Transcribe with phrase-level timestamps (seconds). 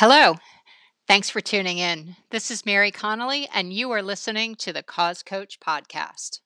[0.00, 0.36] Hello.
[1.08, 2.14] Thanks for tuning in.
[2.30, 6.38] This is Mary Connolly, and you are listening to the Cause Coach Podcast.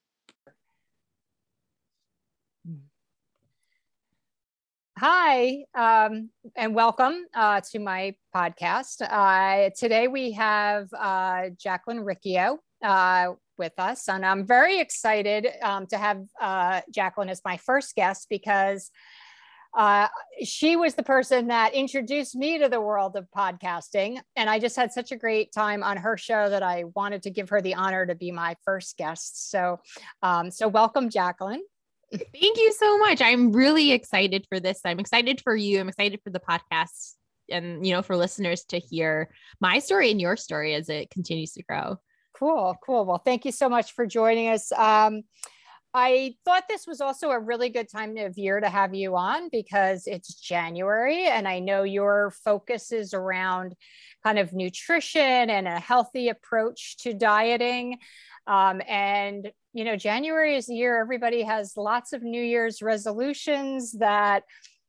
[4.97, 9.03] Hi, um, and welcome uh, to my podcast.
[9.03, 15.87] Uh, today we have uh, Jaclyn Ricchio uh, with us, and I'm very excited um,
[15.89, 18.91] to have uh, Jaclyn as my first guest because
[19.75, 20.09] uh,
[20.45, 24.21] she was the person that introduced me to the world of podcasting.
[24.37, 27.31] And I just had such a great time on her show that I wanted to
[27.31, 29.51] give her the honor to be my first guest.
[29.51, 29.81] So,
[30.23, 31.59] um, so welcome, Jaclyn.
[32.13, 33.23] Thank you so much.
[33.23, 34.81] I'm really excited for this.
[34.85, 35.81] I'm excited for you.
[35.81, 37.15] I'm excited for the podcast
[37.51, 41.53] and, you know, for listeners to hear my story and your story as it continues
[41.53, 41.97] to grow.
[42.35, 43.07] Cool, cool.
[43.07, 44.73] Well, thank you so much for joining us.
[44.73, 45.23] Um,
[45.95, 49.51] I thought this was also a really good time of year to have you on
[49.51, 53.75] because it's January and I know your focus is around
[54.25, 57.99] kind of nutrition and a healthy approach to dieting.
[58.47, 63.93] Um, and, you know, January is the year everybody has lots of New Year's resolutions
[63.99, 64.45] that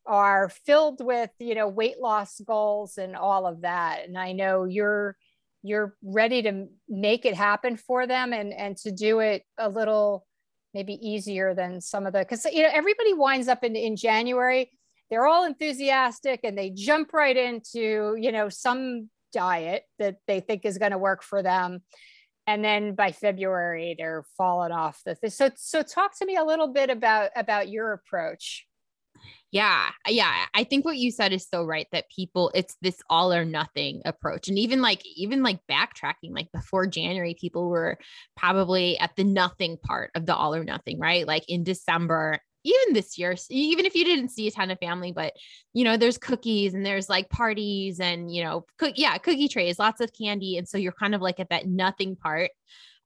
[0.05, 4.05] are filled with, you know, weight loss goals and all of that.
[4.05, 5.17] And I know you're
[5.65, 10.25] you're ready to make it happen for them and and to do it a little
[10.73, 14.71] maybe easier than some of the because you know everybody winds up in, in january
[15.09, 20.63] they're all enthusiastic and they jump right into you know some diet that they think
[20.63, 21.81] is going to work for them.
[22.45, 26.43] And then by february they're falling off the th- so so talk to me a
[26.43, 28.67] little bit about about your approach
[29.51, 29.89] yeah.
[30.07, 30.45] Yeah.
[30.55, 34.01] I think what you said is so right that people, it's this all or nothing
[34.03, 34.47] approach.
[34.47, 37.99] And even like, even like backtracking, like before January, people were
[38.35, 41.27] probably at the nothing part of the all or nothing, right?
[41.27, 45.11] Like in December, even this year, even if you didn't see a ton of family,
[45.11, 45.33] but
[45.73, 49.77] you know, there's cookies and there's like parties and, you know, cook, yeah, cookie trays,
[49.77, 50.57] lots of candy.
[50.57, 52.51] And so you're kind of like at that nothing part.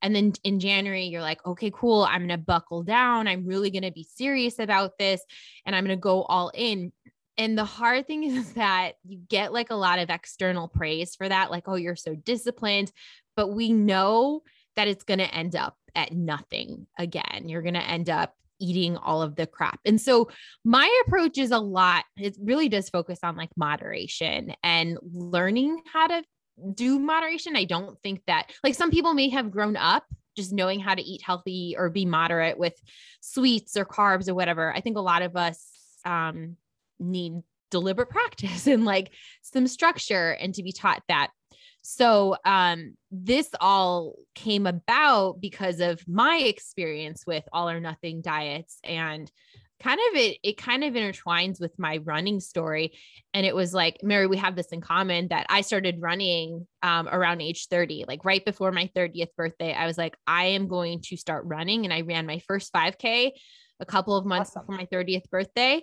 [0.02, 2.04] And then in January, you're like, okay, cool.
[2.04, 3.26] I'm going to buckle down.
[3.26, 5.22] I'm really going to be serious about this
[5.66, 6.92] and I'm going to go all in.
[7.36, 11.28] And the hard thing is that you get like a lot of external praise for
[11.28, 12.92] that, like, oh, you're so disciplined.
[13.36, 14.42] But we know
[14.76, 17.44] that it's going to end up at nothing again.
[17.48, 19.80] You're going to end up eating all of the crap.
[19.84, 20.28] And so
[20.64, 26.08] my approach is a lot, it really does focus on like moderation and learning how
[26.08, 26.22] to
[26.74, 27.56] do moderation.
[27.56, 30.04] I don't think that like some people may have grown up
[30.36, 32.74] just knowing how to eat healthy or be moderate with
[33.20, 34.72] sweets or carbs or whatever.
[34.74, 35.66] I think a lot of us
[36.04, 36.56] um,
[37.00, 39.10] need deliberate practice and like
[39.42, 41.30] some structure and to be taught that.
[41.82, 48.78] So um, this all came about because of my experience with all or nothing diets
[48.84, 49.30] and
[49.82, 52.92] kind of it it kind of intertwines with my running story.
[53.34, 57.08] And it was like mary we have this in common that i started running um,
[57.08, 61.00] around age 30 like right before my 30th birthday i was like i am going
[61.02, 61.84] to start running.
[61.84, 63.32] And i ran my first 5k
[63.80, 64.62] a couple of months awesome.
[64.62, 65.82] before my 30th birthday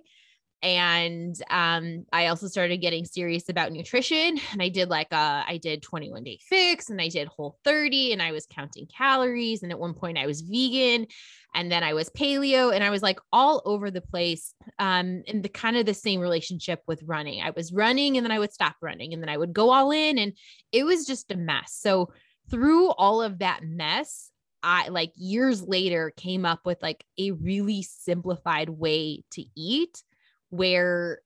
[0.62, 5.60] and um, i also started getting serious about nutrition and i did like a i
[5.62, 9.72] did 21 day fix and i did whole 30 and i was counting calories and
[9.72, 11.06] at one point i was vegan
[11.54, 15.42] and then i was paleo and i was like all over the place um, in
[15.42, 17.42] the kind of the same relationship with running.
[17.42, 19.92] I was running and then i would stop running and then i would go all
[19.92, 20.34] in and
[20.72, 21.78] it was just a mess.
[21.80, 22.12] So
[22.50, 27.84] through all of that mess I like years later came up with like a really
[27.84, 30.02] simplified way to eat
[30.50, 31.20] where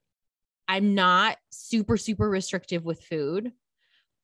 [0.68, 3.52] I'm not super, super restrictive with food.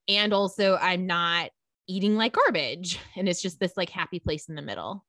[0.07, 1.49] And also, I'm not
[1.87, 2.99] eating like garbage.
[3.15, 5.05] And it's just this like happy place in the middle.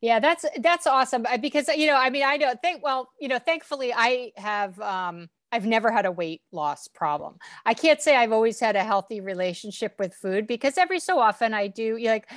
[0.00, 3.26] Yeah, that's that's awesome uh, because you know, I mean, I don't think well, you
[3.26, 7.36] know, thankfully I have um I've never had a weight loss problem.
[7.64, 11.52] I can't say I've always had a healthy relationship with food because every so often
[11.52, 12.30] I do like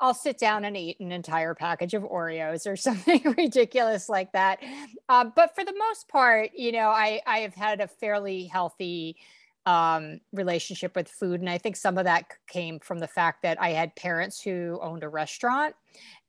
[0.00, 4.60] I'll sit down and eat an entire package of Oreos or something ridiculous like that.
[5.08, 9.16] Uh, but for the most part, you know, I, I have had a fairly healthy
[9.66, 11.40] um, relationship with food.
[11.40, 14.78] And I think some of that came from the fact that I had parents who
[14.82, 15.74] owned a restaurant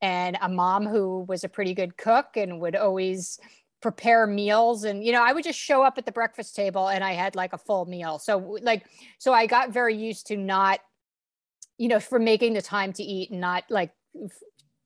[0.02, 3.40] and a mom who was a pretty good cook and would always
[3.82, 7.04] prepare meals and you know i would just show up at the breakfast table and
[7.04, 8.86] i had like a full meal so like
[9.20, 10.80] so i got very used to not
[11.78, 13.92] you know, for making the time to eat and not like,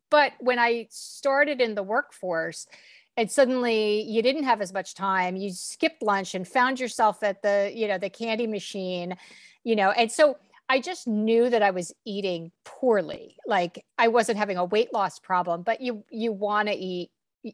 [0.09, 2.67] but when I started in the workforce,
[3.19, 7.41] and suddenly you didn't have as much time you skipped lunch and found yourself at
[7.41, 9.13] the you know the candy machine
[9.65, 10.37] you know and so
[10.69, 13.35] i just knew that i was eating poorly.
[13.45, 17.11] Like i wasn't having a weight loss problem but you you want to eat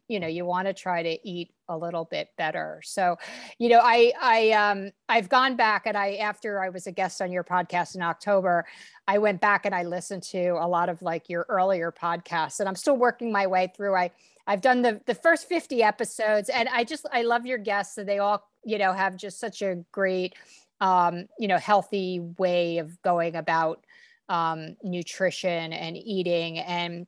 [0.07, 2.81] you know you want to try to eat a little bit better.
[2.83, 3.17] So
[3.59, 7.21] you know i i um i've gone back and i after i was a guest
[7.21, 8.65] on your podcast in october
[9.07, 12.67] i went back and i listened to a lot of like your earlier podcasts and
[12.67, 13.95] i'm still working my way through.
[13.95, 14.11] I
[14.47, 18.07] i've done the the first 50 episodes and i just i love your guests and
[18.07, 20.35] they all you know have just such a great
[20.81, 23.85] um you know healthy way of going about
[24.29, 27.07] um nutrition and eating and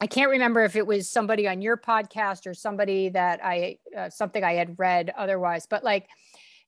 [0.00, 4.08] I can't remember if it was somebody on your podcast or somebody that I uh,
[4.08, 6.08] something I had read otherwise, but like,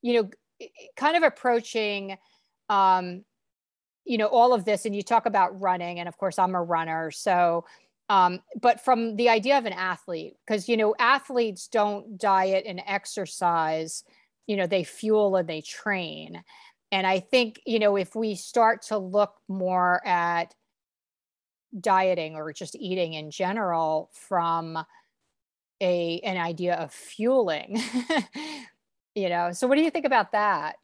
[0.03, 2.19] you know, kind of approaching,
[2.69, 3.25] um,
[4.05, 6.63] you know, all of this, and you talk about running, and of course, I'm a
[6.63, 7.65] runner, so.
[8.09, 12.83] Um, but from the idea of an athlete, because you know, athletes don't diet and
[12.87, 14.05] exercise,
[14.47, 16.43] you know, they fuel and they train.
[16.91, 20.55] And I think, you know, if we start to look more at
[21.79, 24.79] dieting or just eating in general from
[25.81, 27.83] a an idea of fueling
[29.15, 29.53] you know?
[29.53, 30.77] So what do you think about that?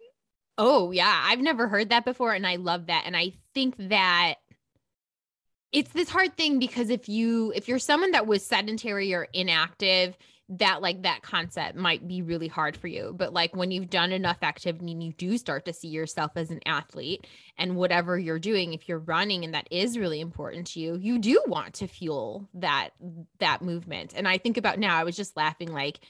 [0.61, 4.35] Oh yeah i've never heard that before and i love that and i think that
[5.71, 10.17] it's this hard thing because if you if you're someone that was sedentary or inactive
[10.49, 14.13] that like that concept might be really hard for you but like when you've done
[14.13, 17.27] enough activity and you do start to see yourself as an athlete
[17.59, 21.19] and whatever you're doing if you're running and that is really important to you you
[21.19, 22.91] do want to fuel that
[23.41, 24.15] that movement.
[24.17, 26.01] And i think about now i was just laughing like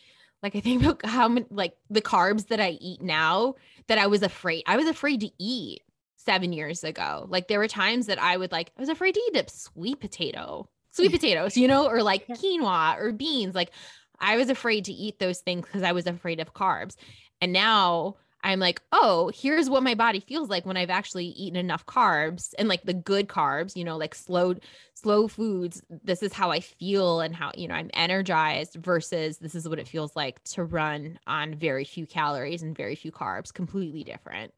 [0.43, 3.56] like i think about how many like the carbs that i eat now
[3.88, 5.82] that i was afraid i was afraid to eat
[6.17, 7.26] seven years ago.
[7.29, 9.99] Like there were times that i would like i was afraid to eat a sweet
[9.99, 10.69] potato
[10.99, 13.55] sweet potatoes, you know, or like quinoa or beans.
[13.55, 13.70] Like
[14.20, 16.96] I was afraid to eat those things because I was afraid of carbs.
[17.40, 21.56] And now I'm like, oh, here's what my body feels like when I've actually eaten
[21.56, 24.54] enough carbs and like the good carbs, you know, like slow,
[24.94, 25.82] slow foods.
[25.90, 29.80] This is how I feel and how, you know, I'm energized versus this is what
[29.80, 34.52] it feels like to run on very few calories and very few carbs, completely different.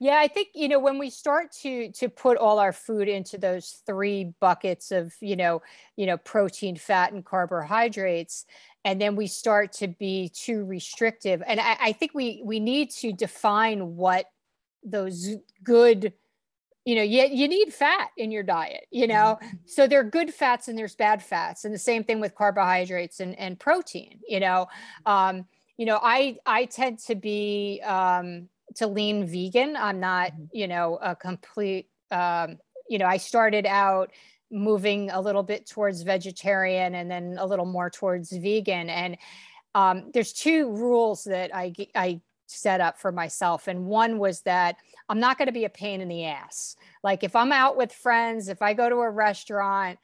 [0.00, 3.38] Yeah, I think you know when we start to to put all our food into
[3.38, 5.62] those three buckets of you know
[5.96, 8.44] you know protein, fat, and carbohydrates,
[8.84, 11.42] and then we start to be too restrictive.
[11.46, 14.26] And I, I think we we need to define what
[14.82, 16.12] those good
[16.84, 19.56] you know you, you need fat in your diet you know mm-hmm.
[19.64, 23.20] so there are good fats and there's bad fats and the same thing with carbohydrates
[23.20, 24.66] and, and protein you know
[25.06, 25.46] um,
[25.78, 29.76] you know i i tend to be um, to lean vegan.
[29.76, 30.44] I'm not, mm-hmm.
[30.52, 34.12] you know, a complete, um, you know, I started out
[34.50, 38.88] moving a little bit towards vegetarian and then a little more towards vegan.
[38.88, 39.16] And
[39.74, 43.68] um, there's two rules that I, I set up for myself.
[43.68, 44.76] And one was that
[45.08, 46.76] I'm not going to be a pain in the ass.
[47.02, 49.98] Like if I'm out with friends, if I go to a restaurant,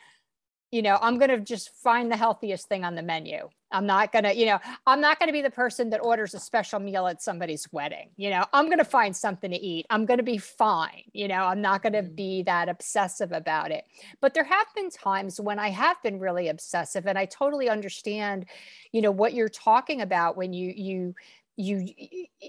[0.71, 3.49] you know, I'm going to just find the healthiest thing on the menu.
[3.73, 6.35] I'm not going to, you know, I'm not going to be the person that orders
[6.35, 8.11] a special meal at somebody's wedding.
[8.17, 9.87] You know, I'm going to find something to eat.
[9.91, 11.03] I'm going to be fine.
[11.13, 12.15] You know, I'm not going to mm-hmm.
[12.15, 13.85] be that obsessive about it.
[14.21, 18.47] But there have been times when I have been really obsessive and I totally understand,
[18.93, 21.15] you know, what you're talking about when you you
[21.57, 21.89] you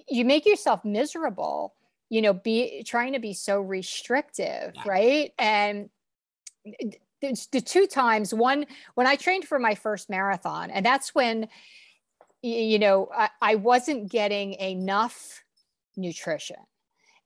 [0.10, 1.76] you make yourself miserable,
[2.10, 4.84] you know, be trying to be so restrictive, yeah.
[4.86, 5.34] right?
[5.38, 5.90] And
[7.22, 8.66] the, the two times one
[8.96, 11.48] when i trained for my first marathon and that's when
[12.42, 15.44] you know I, I wasn't getting enough
[15.96, 16.58] nutrition.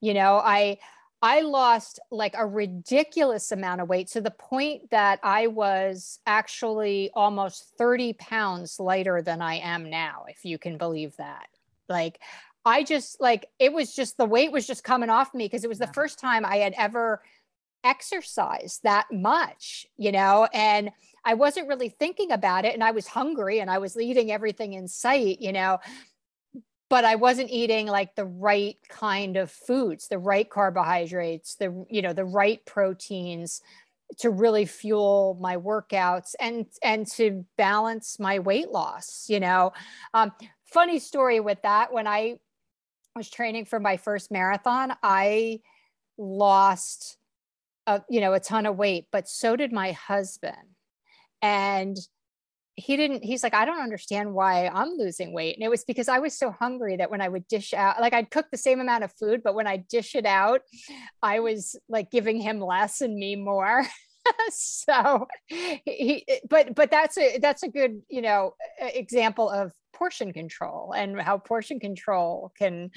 [0.02, 0.78] You know i
[1.22, 7.10] i lost like a ridiculous amount of weight to the point that i was actually
[7.14, 11.48] almost 30 pounds lighter than i am now if you can believe that.
[11.88, 12.20] Like
[12.66, 15.70] i just like it was just the weight was just coming off me because it
[15.70, 17.22] was the first time i had ever
[17.86, 20.92] exercise that much, you know, and
[21.24, 22.74] I wasn't really thinking about it.
[22.74, 25.80] And I was hungry and I was eating everything in sight, you know,
[26.90, 32.02] but I wasn't eating like the right kind of foods, the right carbohydrates, the, you
[32.02, 33.62] know, the right proteins
[34.18, 39.74] to really fuel my workouts and and to balance my weight loss you know
[40.14, 40.32] um,
[40.66, 42.38] funny story with that when i
[43.16, 45.60] was training for my first marathon i
[46.18, 47.18] lost
[47.88, 50.56] a, you know, a ton of weight, but so did my husband.
[51.42, 51.98] And
[52.76, 55.56] he didn't, he's like, I don't understand why I'm losing weight.
[55.56, 58.14] And it was because I was so hungry that when I would dish out, like
[58.14, 60.62] I'd cook the same amount of food, but when I dish it out,
[61.22, 63.86] I was like giving him less and me more.
[64.50, 70.94] so he but but that's a that's a good you know example of portion control
[70.94, 72.90] and how portion control can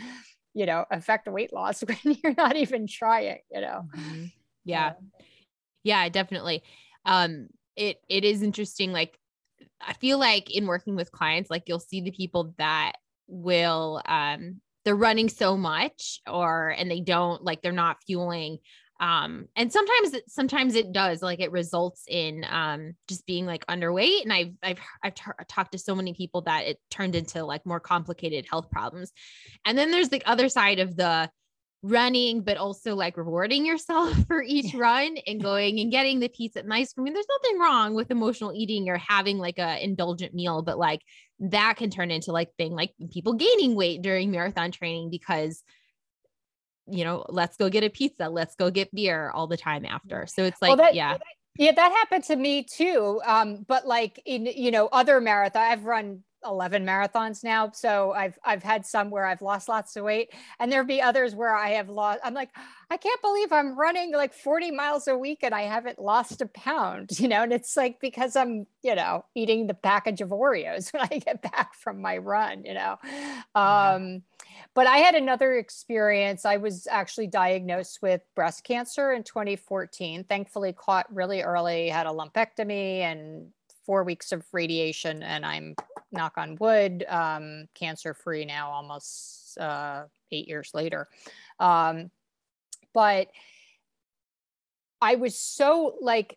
[0.55, 4.25] you know affect weight loss when you're not even trying you know mm-hmm
[4.69, 4.93] yeah.
[5.85, 6.09] Yeah.
[6.09, 6.63] Definitely.
[7.05, 9.19] Um it it is interesting like
[9.81, 12.93] I feel like in working with clients, like you'll see the people that
[13.29, 18.59] will um they're running so much or and they don't like they're not fueling
[19.01, 24.23] um and sometimes sometimes it does like it results in um just being like underweight
[24.23, 27.65] and i've i've i've t- talked to so many people that it turned into like
[27.67, 29.13] more complicated health problems.
[29.65, 31.31] And then there's the other side of the
[31.83, 36.61] running, but also like rewarding yourself for each run and going and getting the pizza
[36.61, 37.05] and ice cream.
[37.05, 40.79] I mean, there's nothing wrong with emotional eating or having like a indulgent meal, but
[40.79, 41.03] like
[41.41, 45.63] that can turn into like thing like people gaining weight during marathon training because
[46.91, 50.27] you know, let's go get a pizza, let's go get beer all the time after.
[50.27, 51.19] So it's like, well, that, yeah.
[51.59, 53.21] Yeah, that happened to me too.
[53.27, 58.39] Um, but like in you know other marathon, I've run 11 marathons now so i've
[58.45, 61.71] i've had some where i've lost lots of weight and there'll be others where i
[61.71, 62.51] have lost i'm like
[62.91, 66.47] i can't believe i'm running like 40 miles a week and i haven't lost a
[66.47, 70.93] pound you know and it's like because i'm you know eating the package of oreos
[70.93, 72.99] when i get back from my run you know?
[73.55, 74.23] Um
[74.75, 76.45] but i had another experience.
[76.45, 82.11] I was actually diagnosed with breast cancer in 2014 thankfully caught really early had a
[82.11, 83.49] lumpectomy and
[83.89, 85.75] four weeks of radiation and I'm
[86.13, 91.09] knock on wood, um, cancer free now, almost uh, eight years later.
[91.59, 92.11] Um,
[92.95, 93.29] but
[95.01, 96.37] I was so like,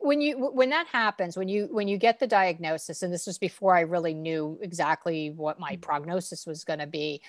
[0.00, 3.38] when you when that happens when you when you get the diagnosis and this was
[3.38, 5.80] before i really knew exactly what my mm-hmm.
[5.80, 7.20] prognosis was going to be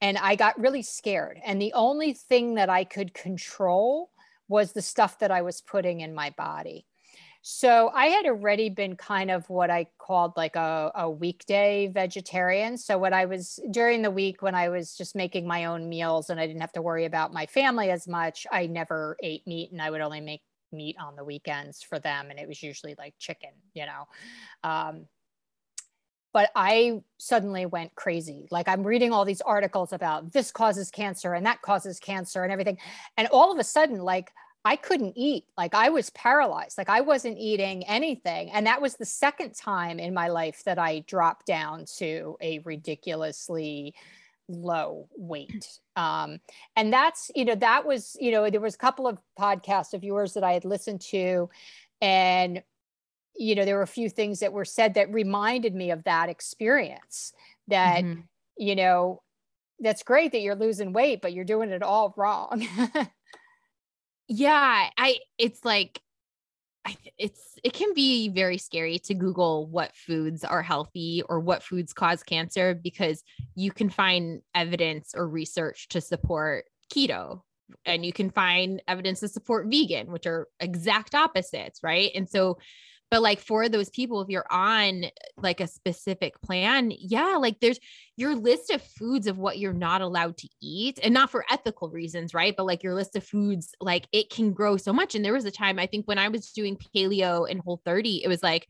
[0.00, 4.10] and i got really scared and the only thing that i could control
[4.46, 6.86] was the stuff that i was putting in my body
[7.42, 12.76] so I had already been kind of what I called like a, a weekday vegetarian.
[12.76, 16.30] So what I was during the week when I was just making my own meals
[16.30, 19.70] and I didn't have to worry about my family as much, I never ate meat
[19.70, 20.42] and I would only make
[20.72, 22.30] meat on the weekends for them.
[22.30, 24.08] And it was usually like chicken, you know.
[24.68, 25.06] Um,
[26.32, 28.46] but I suddenly went crazy.
[28.50, 32.52] Like I'm reading all these articles about this causes cancer and that causes cancer and
[32.52, 32.78] everything.
[33.16, 34.30] And all of a sudden, like
[34.64, 35.44] I couldn't eat.
[35.56, 36.78] Like I was paralyzed.
[36.78, 38.50] Like I wasn't eating anything.
[38.50, 42.58] And that was the second time in my life that I dropped down to a
[42.60, 43.94] ridiculously
[44.48, 45.68] low weight.
[45.98, 46.38] Um,
[46.76, 50.04] and that's, you know, that was, you know, there was a couple of podcasts of
[50.04, 51.50] yours that I had listened to.
[52.00, 52.62] And,
[53.36, 56.28] you know, there were a few things that were said that reminded me of that
[56.28, 57.32] experience
[57.66, 58.20] that, mm-hmm.
[58.56, 59.22] you know,
[59.80, 62.64] that's great that you're losing weight, but you're doing it all wrong.
[64.28, 66.00] yeah i it's like
[66.84, 71.62] I, it's it can be very scary to google what foods are healthy or what
[71.62, 73.22] foods cause cancer because
[73.54, 77.42] you can find evidence or research to support keto.
[77.84, 82.10] And you can find evidence to support vegan which are exact opposites right?
[82.14, 82.58] And so
[83.10, 85.04] but like for those people if you're on
[85.36, 87.78] like a specific plan yeah like there's
[88.16, 91.88] your list of foods of what you're not allowed to eat and not for ethical
[91.88, 92.54] reasons right?
[92.56, 95.14] But like your list of foods like it can grow so much.
[95.14, 98.22] And there was a time i think when i was doing paleo and whole 30
[98.24, 98.68] it was like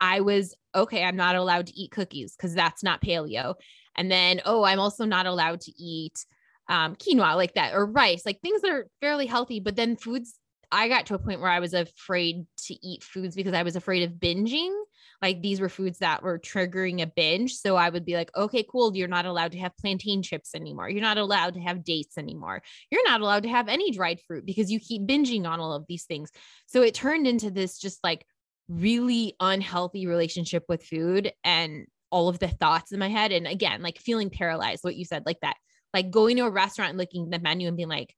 [0.00, 3.54] i was okay i'm not allowed to eat cookies because that's not paleo.
[3.96, 6.24] And then oh i'm also not allowed to eat
[6.68, 10.39] um, quinoa like that or rice like things that are fairly healthy but then foods
[10.72, 13.76] I got to a point where I was afraid to eat foods because I was
[13.76, 14.72] afraid of binging.
[15.20, 17.54] Like these were foods that were triggering a binge.
[17.54, 18.96] So I would be like, okay, cool.
[18.96, 20.88] You're not allowed to have plantain chips anymore.
[20.88, 22.62] You're not allowed to have dates anymore.
[22.90, 25.86] You're not allowed to have any dried fruit because you keep binging on all of
[25.88, 26.30] these things.
[26.66, 28.24] So it turned into this just like
[28.68, 33.32] really unhealthy relationship with food and all of the thoughts in my head.
[33.32, 35.56] And again, like feeling paralyzed, what you said, like that,
[35.92, 38.14] like going to a restaurant and looking at the menu and being like,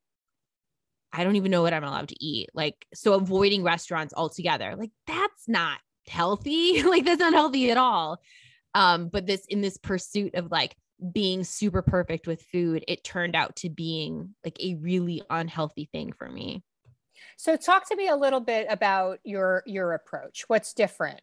[1.12, 2.48] I don't even know what I'm allowed to eat.
[2.54, 4.76] Like, so avoiding restaurants altogether.
[4.76, 5.78] Like, that's not
[6.08, 6.82] healthy.
[6.84, 8.20] like, that's not healthy at all.
[8.74, 10.74] Um, but this in this pursuit of like
[11.12, 16.12] being super perfect with food, it turned out to being like a really unhealthy thing
[16.12, 16.62] for me.
[17.36, 20.44] So talk to me a little bit about your your approach.
[20.46, 21.20] What's different?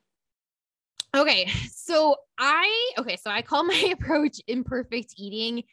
[1.16, 1.50] Okay.
[1.72, 5.64] So I okay, so I call my approach imperfect eating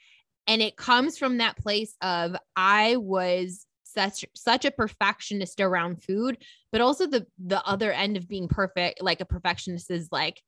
[0.47, 3.66] and it comes from that place of I was
[3.97, 6.39] such such a perfectionist around food
[6.73, 10.41] but also the the other end of being perfect like a perfectionist is like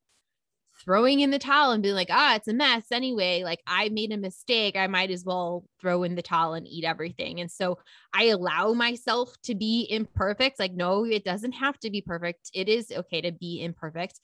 [0.84, 3.42] throwing in the towel and being like ah it's a mess anyway.
[3.42, 4.76] Like i made a mistake.
[4.76, 7.40] I might as well throw in the towel and eat everything.
[7.40, 7.78] And so
[8.12, 10.58] i allow myself to be imperfect.
[10.58, 12.50] Like no it doesn't have to be perfect.
[12.54, 14.20] It is okay to be imperfect.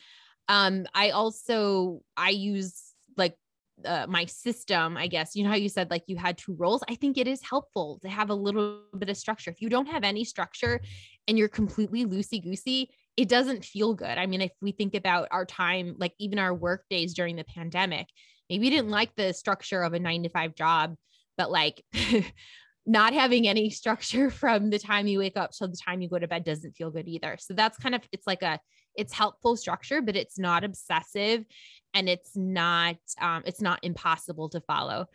[0.48, 3.36] Um i also i use like
[3.84, 6.82] uh, my system, I guess, you know how you said like you had two roles.
[6.88, 9.50] I think it is helpful to have a little bit of structure.
[9.50, 10.80] If you don't have any structure
[11.26, 14.18] and you're completely loosey goosey, it doesn't feel good.
[14.18, 17.44] I mean, if we think about our time, like even our work days during the
[17.44, 18.08] pandemic,
[18.48, 20.94] maybe you didn't like the structure of a nine to five job,
[21.36, 21.84] but like
[22.86, 26.18] not having any structure from the time you wake up till the time you go
[26.18, 27.36] to bed doesn't feel good either.
[27.38, 28.58] So that's kind of it's like a
[28.96, 31.44] it's helpful structure, but it's not obsessive
[31.94, 35.06] and it's not um, it's not impossible to follow.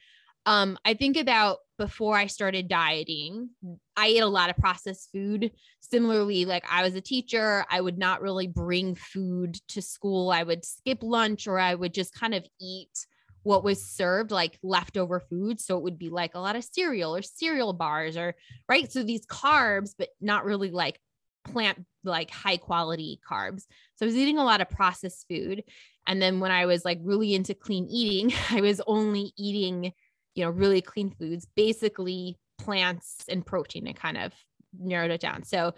[0.45, 3.50] Um, I think about before I started dieting,
[3.95, 5.51] I ate a lot of processed food.
[5.81, 10.31] Similarly, like I was a teacher, I would not really bring food to school.
[10.31, 13.05] I would skip lunch or I would just kind of eat
[13.43, 17.15] what was served like leftover food so it would be like a lot of cereal
[17.15, 18.36] or cereal bars or
[18.67, 21.00] right so these carbs but not really like
[21.45, 23.63] plant like high quality carbs
[23.95, 25.63] so i was eating a lot of processed food
[26.10, 29.94] and then when i was like really into clean eating i was only eating
[30.36, 34.34] you know really clean foods basically plants and protein and kind of
[34.78, 35.74] narrowed it down so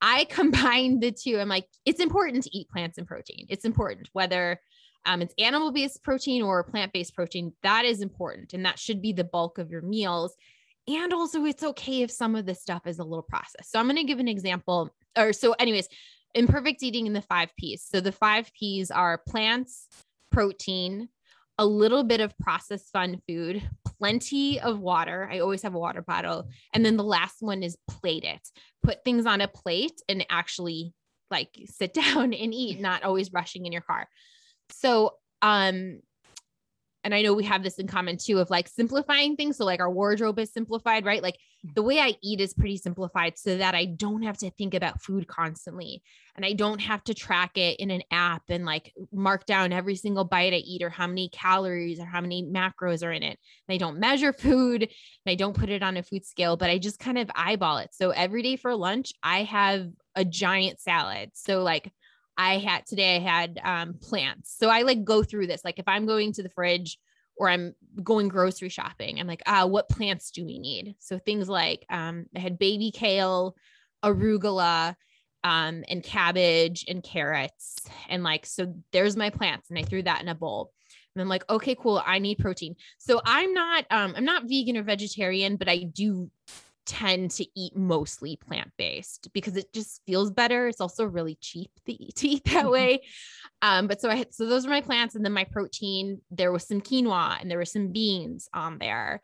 [0.00, 4.08] i combined the two i'm like it's important to eat plants and protein it's important
[4.12, 4.60] whether
[5.04, 7.52] um, it's animal based protein or plant based protein.
[7.62, 8.52] That is important.
[8.52, 10.34] And that should be the bulk of your meals.
[10.88, 13.70] And also, it's okay if some of this stuff is a little processed.
[13.70, 14.90] So, I'm going to give an example.
[15.16, 15.88] Or, so, anyways,
[16.34, 17.86] imperfect eating in the five P's.
[17.88, 19.88] So, the five P's are plants,
[20.30, 21.08] protein,
[21.58, 23.62] a little bit of processed fun food,
[23.98, 25.28] plenty of water.
[25.30, 26.48] I always have a water bottle.
[26.72, 28.48] And then the last one is plate it.
[28.82, 30.94] Put things on a plate and actually
[31.30, 34.08] like sit down and eat, not always rushing in your car.
[34.70, 36.00] So, um,
[37.04, 39.56] and I know we have this in common too of like simplifying things.
[39.56, 41.22] So, like our wardrobe is simplified, right?
[41.22, 41.74] Like mm.
[41.74, 45.02] the way I eat is pretty simplified so that I don't have to think about
[45.02, 46.02] food constantly
[46.36, 49.96] and I don't have to track it in an app and like mark down every
[49.96, 53.38] single bite I eat or how many calories or how many macros are in it.
[53.68, 56.70] And I don't measure food and I don't put it on a food scale, but
[56.70, 57.90] I just kind of eyeball it.
[57.92, 61.30] So, every day for lunch, I have a giant salad.
[61.34, 61.92] So, like,
[62.36, 64.54] I had today I had um, plants.
[64.58, 65.64] So I like go through this.
[65.64, 66.98] Like if I'm going to the fridge
[67.36, 70.96] or I'm going grocery shopping, I'm like, ah, what plants do we need?
[70.98, 73.56] So things like um, I had baby kale,
[74.04, 74.94] arugula,
[75.44, 77.76] um, and cabbage and carrots.
[78.08, 79.70] And like, so there's my plants.
[79.70, 80.72] And I threw that in a bowl.
[81.14, 82.02] And I'm like, okay, cool.
[82.04, 82.76] I need protein.
[82.98, 86.30] So I'm not, um, I'm not vegan or vegetarian, but I do
[86.86, 90.68] tend to eat mostly plant based because it just feels better.
[90.68, 92.70] It's also really cheap to eat, to eat that mm-hmm.
[92.70, 93.02] way.
[93.60, 96.20] Um, but so I had, so those are my plants, and then my protein.
[96.30, 99.20] There was some quinoa and there were some beans on there.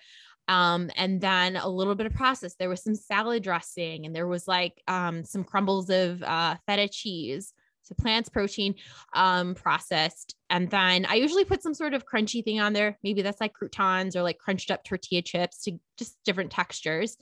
[0.46, 2.54] Um, and then a little bit of process.
[2.54, 6.88] There was some salad dressing, and there was like um, some crumbles of uh, feta
[6.88, 7.52] cheese.
[7.82, 8.74] So plants, protein,
[9.14, 10.36] um, processed.
[10.50, 12.98] And then I usually put some sort of crunchy thing on there.
[13.02, 17.16] Maybe that's like croutons or like crunched up tortilla chips to just different textures.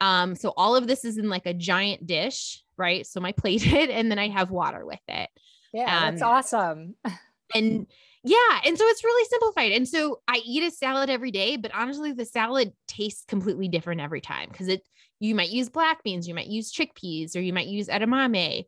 [0.00, 3.06] Um, so all of this is in like a giant dish, right?
[3.06, 5.28] So my plated, and then I have water with it.
[5.72, 6.94] Yeah, um, that's awesome.
[7.54, 7.86] and
[8.24, 9.72] yeah, and so it's really simplified.
[9.72, 14.00] And so I eat a salad every day, but honestly, the salad tastes completely different
[14.00, 14.82] every time because it
[15.20, 18.64] you might use black beans, you might use chickpeas, or you might use edamame,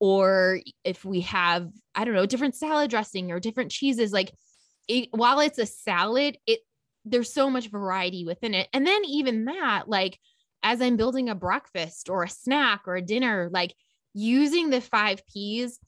[0.00, 4.32] or if we have I don't know different salad dressing or different cheeses, like
[4.88, 6.60] it, while it's a salad, it
[7.04, 8.68] there's so much variety within it.
[8.72, 10.18] And then even that, like
[10.62, 13.74] as I'm building a breakfast or a snack or a dinner, like
[14.14, 15.78] using the five P's,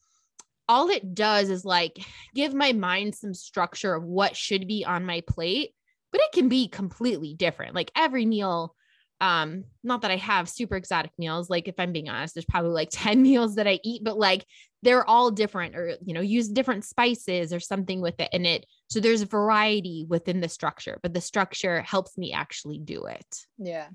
[0.69, 1.99] all it does is like
[2.35, 5.71] give my mind some structure of what should be on my plate,
[6.11, 7.75] but it can be completely different.
[7.75, 8.75] Like every meal,
[9.21, 12.71] um, not that I have super exotic meals, like if I'm being honest, there's probably
[12.71, 14.45] like 10 meals that I eat, but like
[14.83, 18.29] they're all different or you know, use different spices or something with it.
[18.33, 23.07] And it so there's variety within the structure, but the structure helps me actually do
[23.07, 23.39] it.
[23.59, 23.89] Yeah.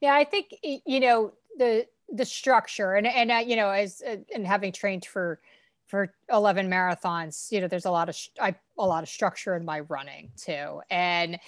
[0.00, 4.16] Yeah, I think you know the the structure and and uh, you know as uh,
[4.34, 5.40] and having trained for
[5.86, 9.64] for 11 marathons you know there's a lot of I, a lot of structure in
[9.64, 10.80] my running too.
[10.90, 11.38] And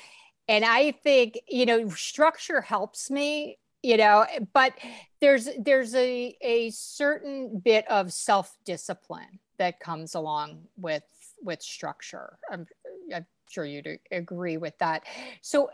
[0.48, 4.72] and i think you know structure helps me you know but
[5.20, 11.02] there's there's a a certain bit of self discipline that comes along with
[11.42, 12.38] with structure.
[12.50, 12.66] I'm
[13.14, 15.04] i'm sure you'd agree with that.
[15.42, 15.70] So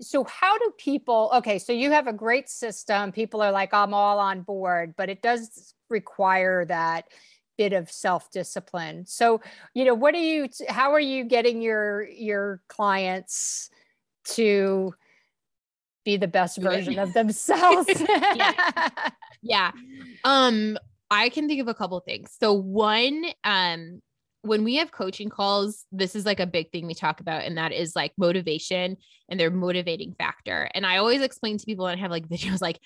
[0.00, 3.92] so how do people okay so you have a great system people are like i'm
[3.92, 7.04] all on board but it does require that
[7.60, 9.04] bit of self-discipline.
[9.04, 9.42] So
[9.74, 13.68] you know what are you how are you getting your your clients
[14.28, 14.94] to
[16.06, 17.86] be the best version of themselves?
[18.34, 18.52] Yeah.
[19.42, 19.72] yeah.
[20.24, 20.78] Um
[21.10, 22.34] i can think of a couple things.
[22.40, 24.00] So one um
[24.42, 27.58] when we have coaching calls, this is like a big thing we talk about, and
[27.58, 28.96] that is like motivation
[29.28, 30.68] and their motivating factor.
[30.74, 32.80] And I always explain to people and I have like videos like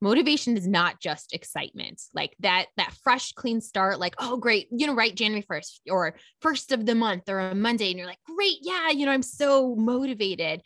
[0.00, 2.02] motivation is not just excitement.
[2.14, 6.16] Like that that fresh clean start like oh great you know right january 1st or
[6.40, 9.22] first of the month or a monday and you're like great yeah you know i'm
[9.22, 10.62] so motivated.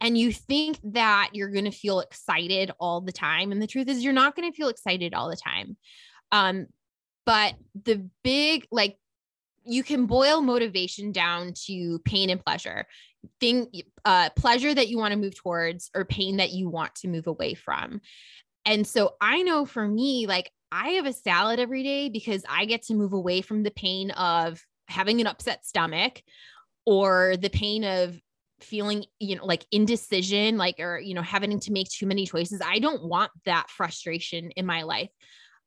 [0.00, 3.86] And you think that you're going to feel excited all the time and the truth
[3.86, 5.76] is you're not going to feel excited all the time.
[6.32, 6.66] Um
[7.24, 7.54] but
[7.84, 8.96] the big like
[9.64, 12.86] you can boil motivation down to pain and pleasure
[13.40, 13.68] thing
[14.04, 17.28] uh pleasure that you want to move towards or pain that you want to move
[17.28, 18.00] away from
[18.64, 22.64] and so I know for me, like I have a salad every day because I
[22.64, 26.22] get to move away from the pain of having an upset stomach
[26.86, 28.18] or the pain of
[28.60, 32.60] feeling, you know, like indecision, like, or, you know, having to make too many choices.
[32.64, 35.10] I don't want that frustration in my life.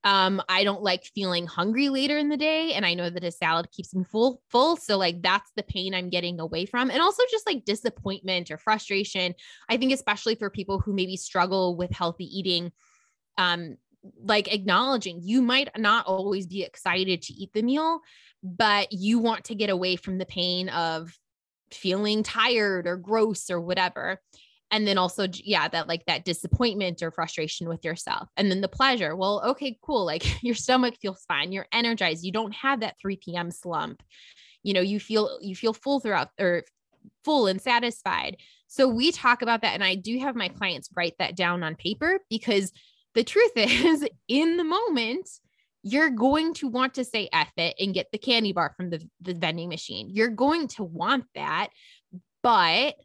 [0.06, 2.74] Um, I don't like feeling hungry later in the day.
[2.74, 4.78] And I know that a salad keeps me full, full.
[4.78, 6.92] So like that's the pain I'm getting away from.
[6.92, 9.34] And also just like disappointment or frustration.
[9.68, 12.72] I think especially for people who maybe struggle with healthy eating,
[13.40, 13.78] um,
[14.22, 18.02] like acknowledging you might not always be excited to eat the meal,
[18.44, 21.18] but you want to get away from the pain of
[21.72, 24.22] feeling tired or gross or whatever
[24.76, 28.68] and then also yeah that like that disappointment or frustration with yourself and then the
[28.68, 32.96] pleasure well okay cool like your stomach feels fine you're energized you don't have that
[33.00, 34.04] 3 p.m slump
[34.64, 36.64] you know you feel you feel full throughout or
[37.24, 38.36] full and satisfied
[38.68, 41.76] so we talk about that and i do have my clients write that down on
[41.76, 42.74] paper because
[43.14, 45.30] the truth is in the moment
[45.88, 49.08] you're going to want to say F it and get the candy bar from the,
[49.22, 50.10] the vending machine.
[50.10, 51.68] You're going to want that.
[52.42, 52.96] But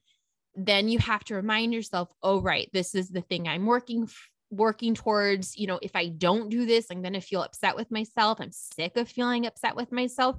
[0.67, 4.09] then you have to remind yourself, oh, right, this is the thing I'm working
[4.53, 7.91] working towards you know if i don't do this i'm going to feel upset with
[7.91, 8.41] myself.
[8.41, 10.37] I'm sick of feeling upset with myself.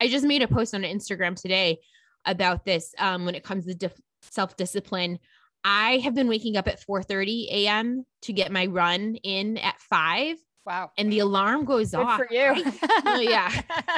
[0.00, 1.80] I just made a post on instagram today
[2.24, 5.18] about this um, when it comes to dif- self-discipline.
[5.64, 9.80] I have been waking up at 4 30 a.m to get my run in at
[9.80, 10.90] 5 Wow.
[10.98, 12.18] And the alarm goes Good off.
[12.18, 12.52] for you.
[13.06, 13.50] oh, yeah.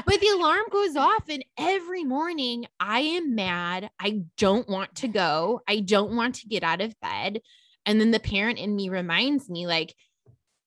[0.07, 3.91] But the alarm goes off, and every morning I am mad.
[3.99, 5.61] I don't want to go.
[5.69, 7.41] I don't want to get out of bed.
[7.85, 9.95] And then the parent in me reminds me, like,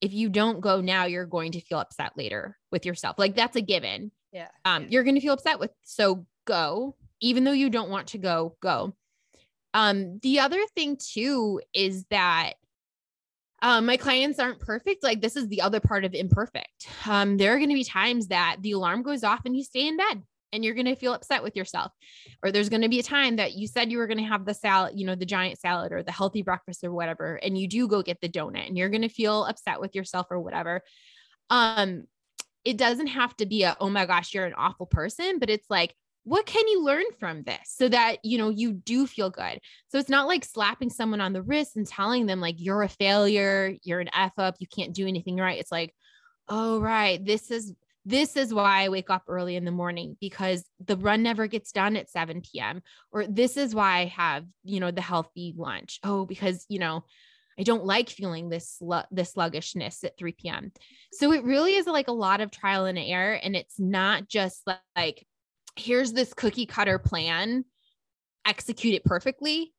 [0.01, 3.17] if you don't go now, you're going to feel upset later with yourself.
[3.17, 4.11] Like, that's a given.
[4.33, 4.49] Yeah.
[4.65, 8.17] Um, you're going to feel upset with, so go, even though you don't want to
[8.17, 8.93] go, go.
[9.73, 12.53] Um, the other thing too is that
[13.65, 15.03] um, my clients aren't perfect.
[15.03, 16.87] Like this is the other part of imperfect.
[17.07, 19.87] Um, there are going to be times that the alarm goes off and you stay
[19.87, 20.21] in bed
[20.53, 21.91] and you're going to feel upset with yourself.
[22.43, 24.45] Or there's going to be a time that you said you were going to have
[24.45, 27.67] the salad, you know, the giant salad or the healthy breakfast or whatever, and you
[27.67, 30.83] do go get the donut and you're going to feel upset with yourself or whatever.
[31.49, 32.03] Um,
[32.63, 35.71] it doesn't have to be a, oh my gosh, you're an awful person, but it's
[35.71, 39.59] like, what can you learn from this so that you know you do feel good
[39.87, 42.89] so it's not like slapping someone on the wrist and telling them like you're a
[42.89, 45.93] failure you're an f up you can't do anything right it's like
[46.49, 47.73] oh right this is
[48.07, 51.71] this is why I wake up early in the morning because the run never gets
[51.71, 52.83] done at 7 p.m.
[53.11, 55.99] Or this is why I have, you know, the healthy lunch.
[56.03, 57.03] Oh, because, you know,
[57.57, 60.71] I don't like feeling this this sluggishness at 3 p.m.
[61.13, 64.61] So it really is like a lot of trial and error and it's not just
[64.95, 65.25] like
[65.75, 67.65] here's this cookie cutter plan,
[68.45, 69.73] execute it perfectly.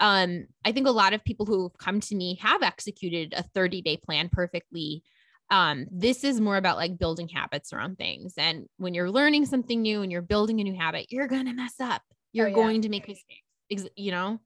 [0.00, 3.42] Um, I think a lot of people who have come to me have executed a
[3.42, 5.02] 30 day plan perfectly.
[5.50, 8.34] Um, this is more about like building habits around things.
[8.38, 11.52] And when you're learning something new and you're building a new habit, you're going to
[11.52, 12.02] mess up.
[12.32, 12.56] You're oh, yeah.
[12.56, 14.40] going to make mistakes, you know?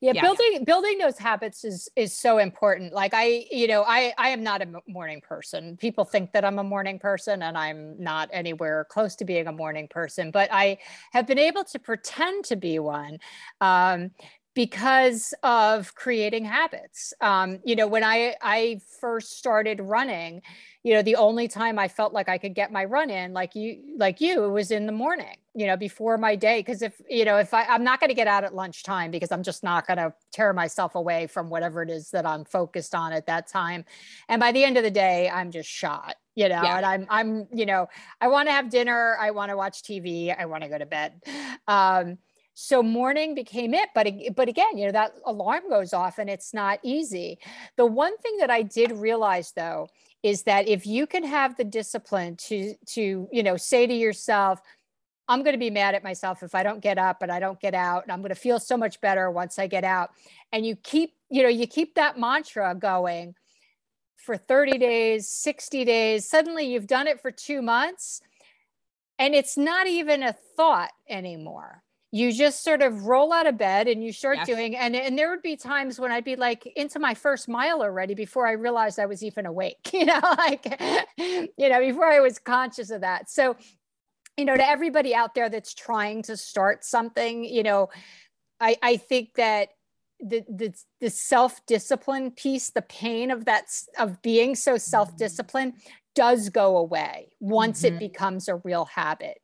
[0.00, 2.92] Yeah, yeah, building building those habits is is so important.
[2.92, 5.76] Like i you know i i am not a morning person.
[5.76, 9.52] People think that i'm a morning person and i'm not anywhere close to being a
[9.52, 10.78] morning person but i
[11.12, 13.18] have been able to pretend to be one.
[13.60, 14.10] Um,
[14.54, 17.12] because of creating habits.
[17.20, 20.42] Um, you know, when I I first started running,
[20.84, 23.54] you know, the only time I felt like I could get my run in, like
[23.56, 25.36] you like you, it was in the morning.
[25.56, 28.14] You know, before my day, because if you know, if I I'm not going to
[28.14, 31.82] get out at lunchtime because I'm just not going to tear myself away from whatever
[31.82, 33.84] it is that I'm focused on at that time,
[34.28, 36.76] and by the end of the day, I'm just shot you know yeah.
[36.76, 37.86] and i'm i'm you know
[38.20, 40.86] i want to have dinner i want to watch tv i want to go to
[40.86, 41.22] bed
[41.68, 42.18] um
[42.54, 46.54] so morning became it but but again you know that alarm goes off and it's
[46.54, 47.38] not easy.
[47.76, 49.88] The one thing that i did realize though
[50.22, 54.60] is that if you can have the discipline to to you know say to yourself
[55.28, 57.60] i'm going to be mad at myself if i don't get up and i don't
[57.60, 60.10] get out and i'm going to feel so much better once i get out
[60.52, 63.34] and you keep you know you keep that mantra going
[64.16, 68.22] for 30 days 60 days suddenly you've done it for 2 months
[69.18, 71.82] and it's not even a thought anymore
[72.14, 74.46] you just sort of roll out of bed and you start yes.
[74.46, 77.82] doing and and there would be times when I'd be like into my first mile
[77.82, 80.64] already before I realized I was even awake you know like
[81.18, 83.56] you know before I was conscious of that so
[84.36, 87.88] you know to everybody out there that's trying to start something you know
[88.60, 89.70] I I think that
[90.20, 93.64] the the, the self discipline piece the pain of that
[93.98, 95.72] of being so self disciplined
[96.14, 97.96] does go away once mm-hmm.
[97.96, 99.38] it becomes a real habit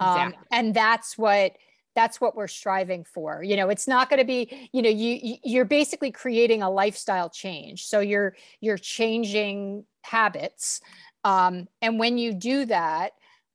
[0.00, 0.36] um, exactly.
[0.38, 1.58] um, and that's what
[1.94, 5.36] that's what we're striving for you know it's not going to be you know you
[5.42, 10.80] you're basically creating a lifestyle change so you're you're changing habits
[11.24, 13.12] um, and when you do that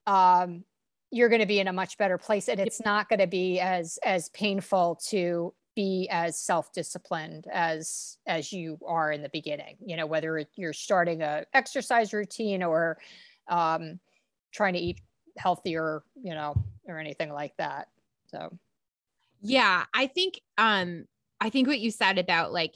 [0.07, 0.63] um,
[1.11, 3.59] you're going to be in a much better place and it's not going to be
[3.59, 9.95] as as painful to be as self-disciplined as as you are in the beginning you
[9.95, 12.97] know whether you're starting a exercise routine or
[13.49, 13.99] um,
[14.51, 14.99] trying to eat
[15.37, 16.53] healthier you know
[16.87, 17.87] or anything like that
[18.29, 18.57] so.
[19.41, 21.05] Yeah, I think um
[21.39, 22.75] I think what you said about like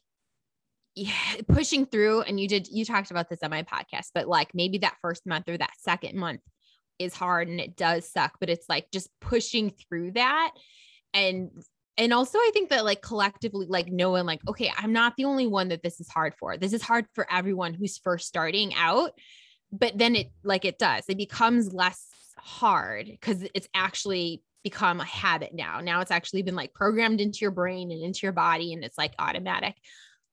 [0.95, 1.13] yeah,
[1.47, 4.79] pushing through and you did you talked about this on my podcast, but like maybe
[4.79, 6.41] that first month or that second month
[6.99, 10.51] is hard and it does suck, but it's like just pushing through that.
[11.13, 11.51] And
[11.95, 15.45] and also i think that like collectively like knowing like okay i'm not the only
[15.45, 16.57] one that this is hard for.
[16.57, 19.11] This is hard for everyone who's first starting out
[19.73, 21.03] but then it like it does.
[21.09, 25.81] It becomes less hard because it's actually become a habit now.
[25.81, 28.97] Now it's actually been like programmed into your brain and into your body and it's
[28.97, 29.75] like automatic.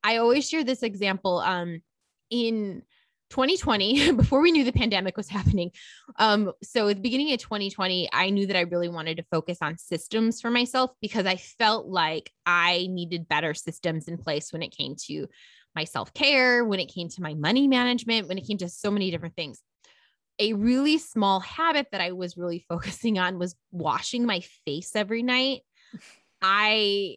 [0.02, 1.82] I always share this example um
[2.30, 2.82] in
[3.30, 5.70] 2020 before we knew the pandemic was happening.
[6.16, 9.58] Um so at the beginning of 2020 I knew that I really wanted to focus
[9.60, 14.62] on systems for myself because I felt like I needed better systems in place when
[14.62, 15.26] it came to
[15.76, 19.10] my self-care, when it came to my money management, when it came to so many
[19.12, 19.62] different things
[20.40, 25.22] a really small habit that I was really focusing on was washing my face every
[25.22, 25.60] night.
[26.42, 27.16] I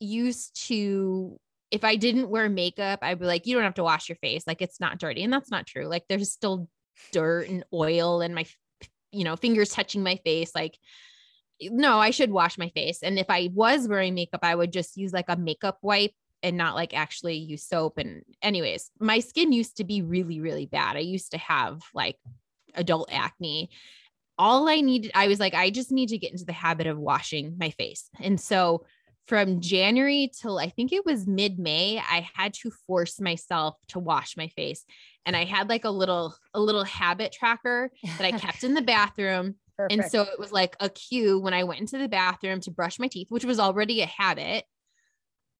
[0.00, 1.38] used to,
[1.70, 4.44] if I didn't wear makeup, I'd be like, you don't have to wash your face.
[4.46, 5.22] Like it's not dirty.
[5.22, 5.86] And that's not true.
[5.86, 6.68] Like there's still
[7.12, 8.46] dirt and oil and my,
[9.12, 10.52] you know, fingers touching my face.
[10.54, 10.78] Like,
[11.60, 13.02] no, I should wash my face.
[13.02, 16.56] And if I was wearing makeup, I would just use like a makeup wipe and
[16.56, 17.98] not like actually use soap.
[17.98, 20.96] And, anyways, my skin used to be really, really bad.
[20.96, 22.16] I used to have like
[22.76, 23.70] adult acne
[24.38, 26.98] all I needed, I was like, I just need to get into the habit of
[26.98, 28.10] washing my face.
[28.20, 28.84] And so
[29.26, 33.98] from January till I think it was mid May, I had to force myself to
[33.98, 34.84] wash my face.
[35.24, 38.82] And I had like a little, a little habit tracker that I kept in the
[38.82, 39.56] bathroom.
[39.76, 39.92] Perfect.
[39.92, 42.98] And so it was like a cue when I went into the bathroom to brush
[42.98, 44.64] my teeth, which was already a habit.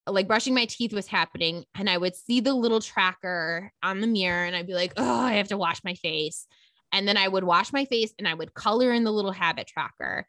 [0.08, 4.06] Like brushing my teeth was happening, and I would see the little tracker on the
[4.06, 6.46] mirror, and I'd be like, oh, I have to wash my face
[6.92, 9.66] and then I would wash my face and I would color in the little habit
[9.66, 10.26] tracker.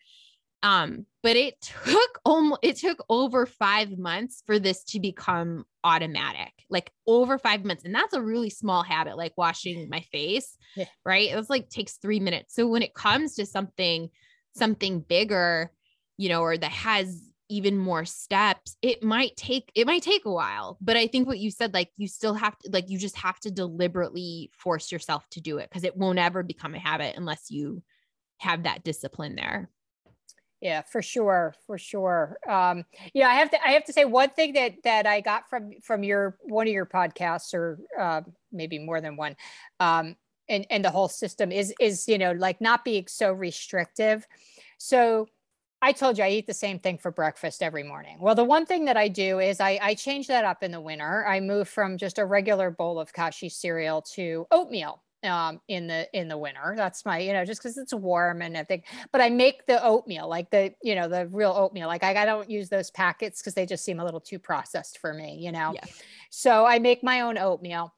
[0.63, 6.51] Um, but it took almost it took over five months for this to become automatic,
[6.69, 7.85] like over five months.
[7.85, 10.85] And that's a really small habit, like washing my face, yeah.
[11.05, 11.29] right?
[11.31, 12.55] It was like takes three minutes.
[12.55, 14.09] So when it comes to something,
[14.55, 15.71] something bigger,
[16.17, 20.31] you know, or that has even more steps it might take it might take a
[20.31, 23.15] while but i think what you said like you still have to like you just
[23.15, 27.15] have to deliberately force yourself to do it because it won't ever become a habit
[27.15, 27.81] unless you
[28.39, 29.69] have that discipline there.
[30.61, 32.37] Yeah for sure for sure.
[32.47, 32.83] Um
[33.13, 35.71] yeah i have to i have to say one thing that that i got from
[35.83, 39.35] from your one of your podcasts or uh, maybe more than one
[39.79, 40.15] um
[40.49, 44.25] and and the whole system is is you know like not being so restrictive.
[44.77, 45.27] So
[45.81, 48.17] I told you I eat the same thing for breakfast every morning.
[48.19, 50.81] Well, the one thing that I do is I, I change that up in the
[50.81, 51.25] winter.
[51.27, 56.07] I move from just a regular bowl of Kashi cereal to oatmeal um, in the
[56.13, 56.73] in the winter.
[56.75, 58.83] That's my you know just because it's warm and everything.
[59.11, 61.87] But I make the oatmeal like the you know the real oatmeal.
[61.87, 64.97] Like I, I don't use those packets because they just seem a little too processed
[64.99, 65.37] for me.
[65.39, 65.73] You know.
[65.75, 65.85] Yeah.
[66.29, 67.93] So I make my own oatmeal,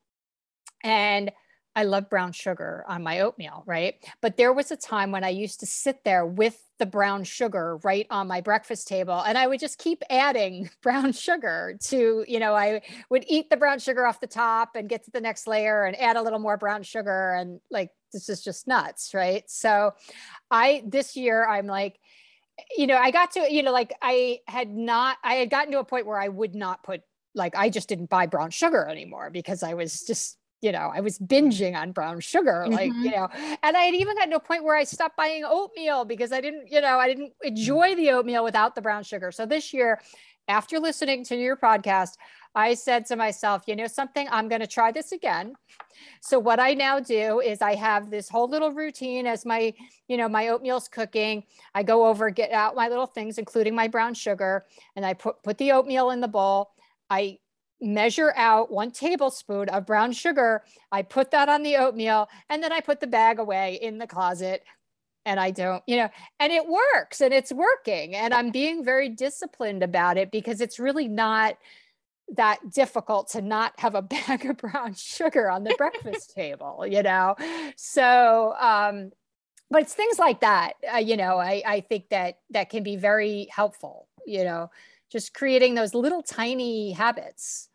[0.84, 1.32] and
[1.76, 3.96] I love brown sugar on my oatmeal, right?
[4.22, 7.78] But there was a time when I used to sit there with the brown sugar
[7.84, 12.40] right on my breakfast table and I would just keep adding brown sugar to, you
[12.40, 15.48] know, I would eat the brown sugar off the top and get to the next
[15.48, 19.44] layer and add a little more brown sugar and like this is just nuts, right?
[19.48, 19.94] So
[20.50, 22.00] I this year I'm like
[22.78, 25.80] you know, I got to, you know, like I had not I had gotten to
[25.80, 27.04] a point where I would not put
[27.36, 31.00] like I just didn't buy brown sugar anymore because I was just you know, I
[31.00, 33.04] was binging on brown sugar, like, Mhm.
[33.04, 33.30] you know,
[33.64, 36.42] and I had even gotten to a point where I stopped buying oatmeal because I
[36.42, 39.32] didn't, you know, I didn't enjoy the oatmeal without the brown sugar.
[39.32, 40.02] So this year,
[40.48, 42.18] after listening to your podcast,
[42.56, 45.56] I said to myself, you know, something, I'm going to try this again.
[46.22, 49.74] So what I now do is I have this whole little routine as my,
[50.08, 51.44] you know, my oatmeal's cooking.
[51.76, 55.42] I go over, get out my little things, including my brown sugar, and I put
[55.44, 56.72] put the oatmeal in the bowl.
[57.10, 57.40] I
[57.82, 60.64] measure out one tablespoon of brown sugar.
[60.92, 64.08] I put that on the oatmeal, and then I put the bag away in the
[64.08, 64.64] closet.
[65.26, 68.16] And I don't, you know, and it works and it's working.
[68.16, 71.58] And I'm being very disciplined about it because it's really not
[72.36, 77.04] that difficult to not have a bag of brown sugar on the breakfast table, you
[77.04, 77.36] know?
[77.76, 79.12] So, um,
[79.70, 82.96] but it's things like that, uh, you know, I, I think that that can be
[82.96, 84.72] very helpful, you know,
[85.12, 87.69] just creating those little tiny habits.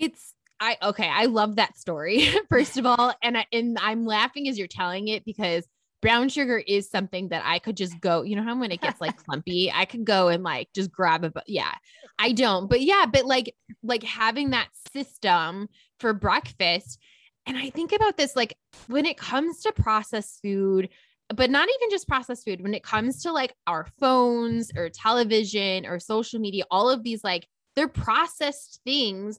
[0.00, 4.48] It's I okay, I love that story first of all, and I, and I'm laughing
[4.48, 5.66] as you're telling it because
[6.02, 8.22] brown sugar is something that I could just go.
[8.22, 11.24] You know how when it gets like clumpy, I could go and like just grab
[11.24, 11.32] a.
[11.46, 11.72] Yeah,
[12.18, 16.98] I don't, but yeah, but like like having that system for breakfast,
[17.46, 20.88] and I think about this like when it comes to processed food.
[21.32, 25.86] But not even just processed food, when it comes to like our phones or television
[25.86, 29.38] or social media, all of these like they're processed things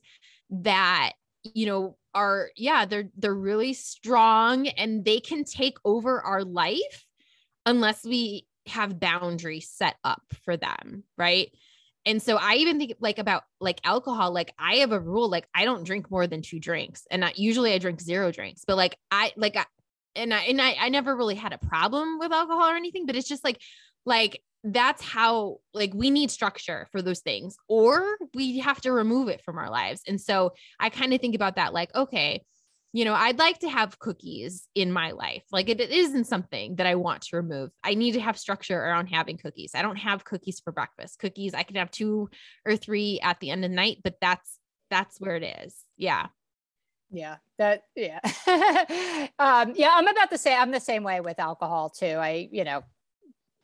[0.52, 6.44] that you know are yeah they're they're really strong and they can take over our
[6.44, 7.06] life
[7.66, 11.52] unless we have boundaries set up for them right?
[12.04, 15.48] And so i even think like about like alcohol like i have a rule like
[15.54, 18.76] i don't drink more than two drinks and I, usually i drink zero drinks but
[18.76, 19.66] like i like I,
[20.16, 23.16] and i and I, I never really had a problem with alcohol or anything but
[23.16, 23.62] it's just like
[24.04, 29.28] like that's how like we need structure for those things or we have to remove
[29.28, 32.44] it from our lives and so i kind of think about that like okay
[32.94, 36.76] you know i'd like to have cookies in my life like it, it isn't something
[36.76, 39.98] that i want to remove i need to have structure around having cookies i don't
[39.98, 42.30] have cookies for breakfast cookies i can have two
[42.66, 44.60] or three at the end of the night but that's
[44.92, 46.28] that's where it is yeah
[47.12, 48.20] Yeah, that yeah.
[49.40, 50.58] um, yeah, I'm about the same.
[50.60, 52.06] I'm the same way with alcohol too.
[52.06, 52.84] I, you know,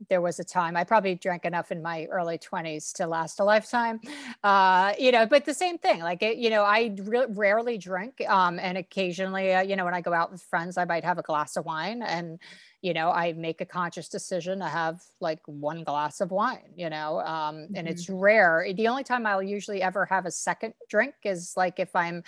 [0.10, 3.44] there was a time I probably drank enough in my early 20s to last a
[3.44, 4.00] lifetime.
[4.44, 6.00] Uh, you know, but the same thing.
[6.00, 9.94] Like, it, you know, I re- rarely drink, um, and occasionally, uh, you know, when
[9.94, 12.40] I go out with friends, I might have a glass of wine, and
[12.82, 16.74] you know, I make a conscious decision to have like one glass of wine.
[16.76, 17.90] You know, um, and Mhm.
[17.90, 18.66] it's rare.
[18.74, 22.24] The only time I'll usually ever have a second drink is like if I'm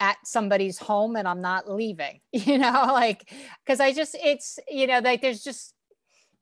[0.00, 3.32] at somebody's home and I'm not leaving, you know, like,
[3.66, 5.74] cause I just, it's, you know, like there's just,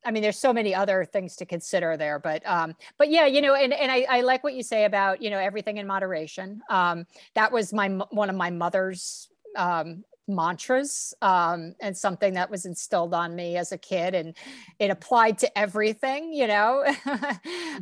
[0.04, 3.40] I mean, there's so many other things to consider there, but, um, but yeah, you
[3.40, 6.60] know, and, and I, I like what you say about, you know, everything in moderation.
[6.68, 12.64] Um, that was my, one of my mother's, um, mantras, um, and something that was
[12.64, 14.36] instilled on me as a kid and
[14.78, 16.84] it applied to everything, you know?
[17.06, 17.38] um,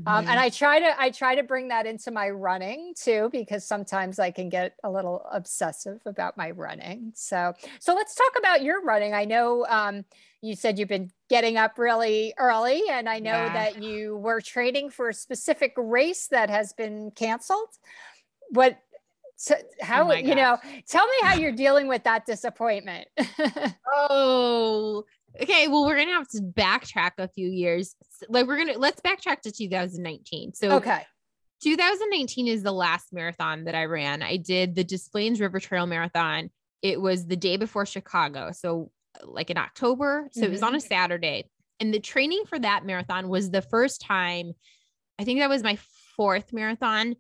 [0.07, 0.29] Mhm.
[0.29, 4.19] and I try to, I try to bring that into my running too, because sometimes
[4.19, 7.13] I can get a little obsessive about my running.
[7.15, 9.13] So, so let's talk about your running.
[9.15, 10.05] I know, um,
[10.43, 13.53] you said you've been getting up really early and I know Yeah.
[13.53, 17.69] that you were training for a specific race that has been canceled.
[18.51, 18.79] What,
[19.41, 23.09] so oh how, my you know, tell me how you're dealing with that disappointment.
[23.93, 25.05] Oh,
[25.41, 25.67] okay.
[25.67, 27.97] Well, we're gonna have to backtrack a few years.
[28.29, 30.55] Like we're gonna let's backtrack to 2019.
[30.55, 31.03] So okay.
[31.63, 34.23] 2019 is the last marathon that I ran.
[34.23, 36.51] I did the Des Plaines River Trail Marathon.
[36.83, 38.53] It was the day before Chicago.
[38.53, 38.91] So
[39.25, 40.29] like in October.
[40.33, 40.87] So it was on a mm-hmm.
[40.87, 41.51] Saturday.
[41.81, 44.53] And the training for that marathon was the first time,
[45.19, 45.79] I think that was my
[46.17, 47.17] fourth marathon.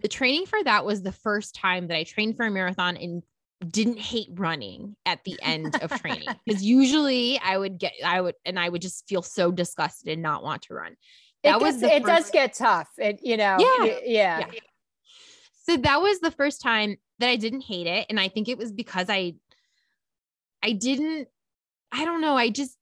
[0.00, 3.22] The training for that was the first time that I trained for a marathon and
[3.70, 8.34] didn't hate running at the end of training because usually I would get I would
[8.44, 10.96] and I would just feel so disgusted and not want to run.
[11.42, 12.88] That it, was gets, the it does get tough.
[12.98, 13.98] It, you know, Yeah.
[14.04, 14.38] yeah.
[14.40, 14.46] Yeah.
[15.66, 18.58] So that was the first time that I didn't hate it and I think it
[18.58, 19.34] was because I
[20.62, 21.28] I didn't
[21.92, 22.76] I don't know, I just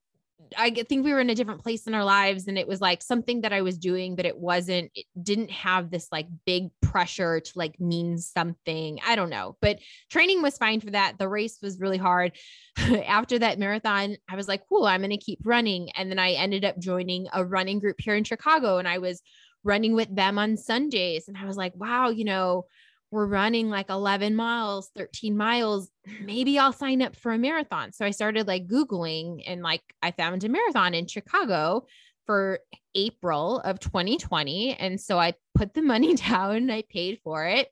[0.57, 3.01] I think we were in a different place in our lives and it was like
[3.01, 7.39] something that I was doing but it wasn't it didn't have this like big pressure
[7.39, 8.99] to like mean something.
[9.05, 9.57] I don't know.
[9.61, 9.79] But
[10.09, 11.17] training was fine for that.
[11.17, 12.33] The race was really hard.
[12.77, 16.33] After that marathon, I was like, "Cool, I'm going to keep running." And then I
[16.33, 19.21] ended up joining a running group here in Chicago and I was
[19.63, 22.65] running with them on Sundays and I was like, "Wow, you know,
[23.13, 25.91] we're running like 11 miles, 13 miles.
[26.23, 27.91] Maybe I'll sign up for a marathon.
[27.91, 31.85] So I started like Googling and like I found a marathon in Chicago
[32.25, 32.59] for
[32.95, 34.73] April of 2020.
[34.73, 37.67] And so I put the money down and I paid for it.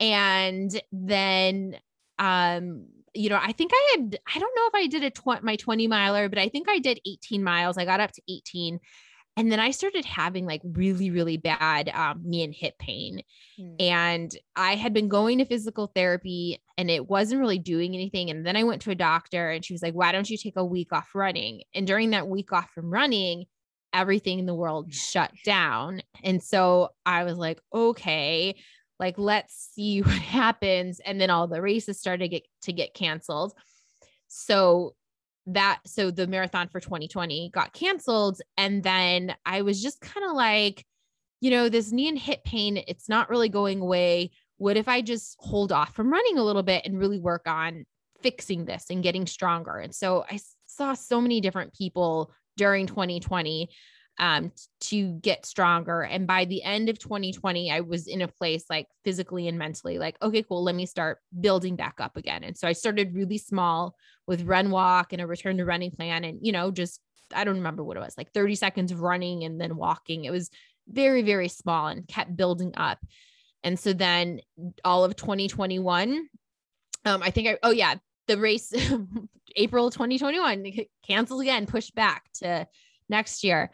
[0.00, 1.78] And then
[2.18, 5.42] um, you know, I think I had, I don't know if I did a tw-
[5.42, 7.78] my 20 miler, but I think I did 18 miles.
[7.78, 8.80] I got up to 18.
[9.38, 13.22] And then I started having like really, really bad um, knee and hip pain.
[13.58, 13.76] Mm.
[13.80, 18.30] And I had been going to physical therapy and it wasn't really doing anything.
[18.30, 20.56] And then I went to a doctor and she was like, why don't you take
[20.56, 21.62] a week off running?
[21.72, 23.44] And during that week off from running,
[23.92, 26.02] everything in the world shut down.
[26.24, 28.56] And so I was like, okay,
[28.98, 32.92] like let's see what happens and then all the races started to get to get
[32.92, 33.54] canceled
[34.26, 34.94] so
[35.54, 40.36] that so the marathon for 2020 got canceled and then i was just kind of
[40.36, 40.84] like
[41.40, 44.30] you know this knee and hip pain it's not really going away.
[44.56, 47.84] What if i just hold off from running a little bit and really work on
[48.22, 49.76] fixing this and getting stronger?
[49.76, 53.68] And so i saw so many different people during 2020
[54.18, 56.02] um, to get stronger.
[56.02, 59.98] And by the end of 2020, I was in a place like physically and mentally,
[59.98, 62.42] like, okay, cool, let me start building back up again.
[62.44, 63.94] And so I started really small
[64.26, 66.24] with run walk and a return to running plan.
[66.24, 67.00] And, you know, just,
[67.34, 70.24] I don't remember what it was like 30 seconds of running and then walking.
[70.24, 70.50] It was
[70.88, 72.98] very, very small and kept building up.
[73.62, 74.40] And so then
[74.84, 76.28] all of 2021,
[77.04, 77.96] um, I think I, oh yeah,
[78.26, 78.72] the race,
[79.56, 80.66] April 2021,
[81.06, 82.66] canceled again, pushed back to
[83.08, 83.70] next year.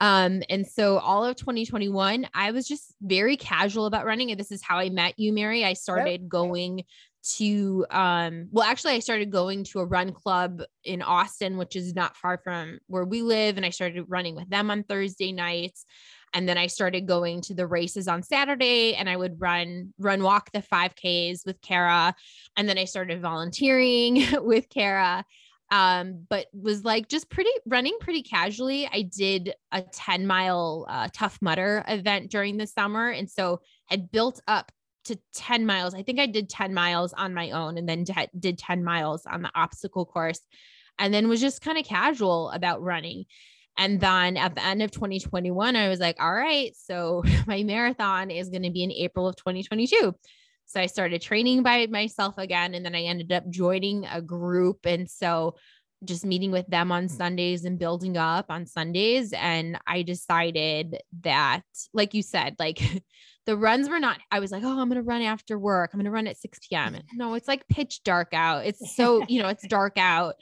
[0.00, 4.30] Um, and so all of 2021, I was just very casual about running.
[4.30, 5.64] And this is how I met you, Mary.
[5.64, 6.28] I started yep.
[6.28, 6.84] going
[7.34, 11.94] to um well actually I started going to a run club in Austin which is
[11.94, 15.84] not far from where we live and I started running with them on Thursday nights
[16.34, 20.22] and then I started going to the races on Saturday and I would run run
[20.22, 22.14] walk the 5Ks with CARA
[22.56, 25.24] and then I started volunteering with CARA
[25.70, 28.88] um but was like just pretty running pretty casually.
[28.92, 34.10] I did a 10 mile uh, Tough Mudder event during the summer and so had
[34.10, 34.70] built up
[35.06, 35.94] to 10 miles.
[35.94, 39.24] I think i did 10 miles on my own and then d- did 10 miles
[39.26, 40.40] on the obstacle course
[40.98, 43.24] and then was just kind of casual about running.
[43.78, 48.30] And then at the end of 2021 i was like all right so my marathon
[48.30, 50.14] is going to be in april of 2022
[50.66, 52.74] so I started training by myself again.
[52.74, 54.84] And then I ended up joining a group.
[54.84, 55.54] And so
[56.04, 57.10] just meeting with them on mm.
[57.10, 59.32] Sundays and building up on Sundays.
[59.32, 61.62] And I decided that,
[61.94, 62.80] like you said, like
[63.46, 65.90] the runs were not, I was like, oh, I'm going to run after work.
[65.92, 66.94] I'm going to run at 6 p.m.
[66.94, 67.02] Mm.
[67.14, 68.66] No, it's like pitch dark out.
[68.66, 70.34] It's so, you know, it's dark out.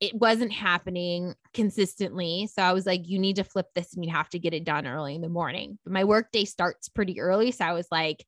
[0.00, 2.48] It wasn't happening consistently.
[2.52, 4.64] So I was like, you need to flip this and you have to get it
[4.64, 5.78] done early in the morning.
[5.84, 7.52] But my workday starts pretty early.
[7.52, 8.24] So I was like,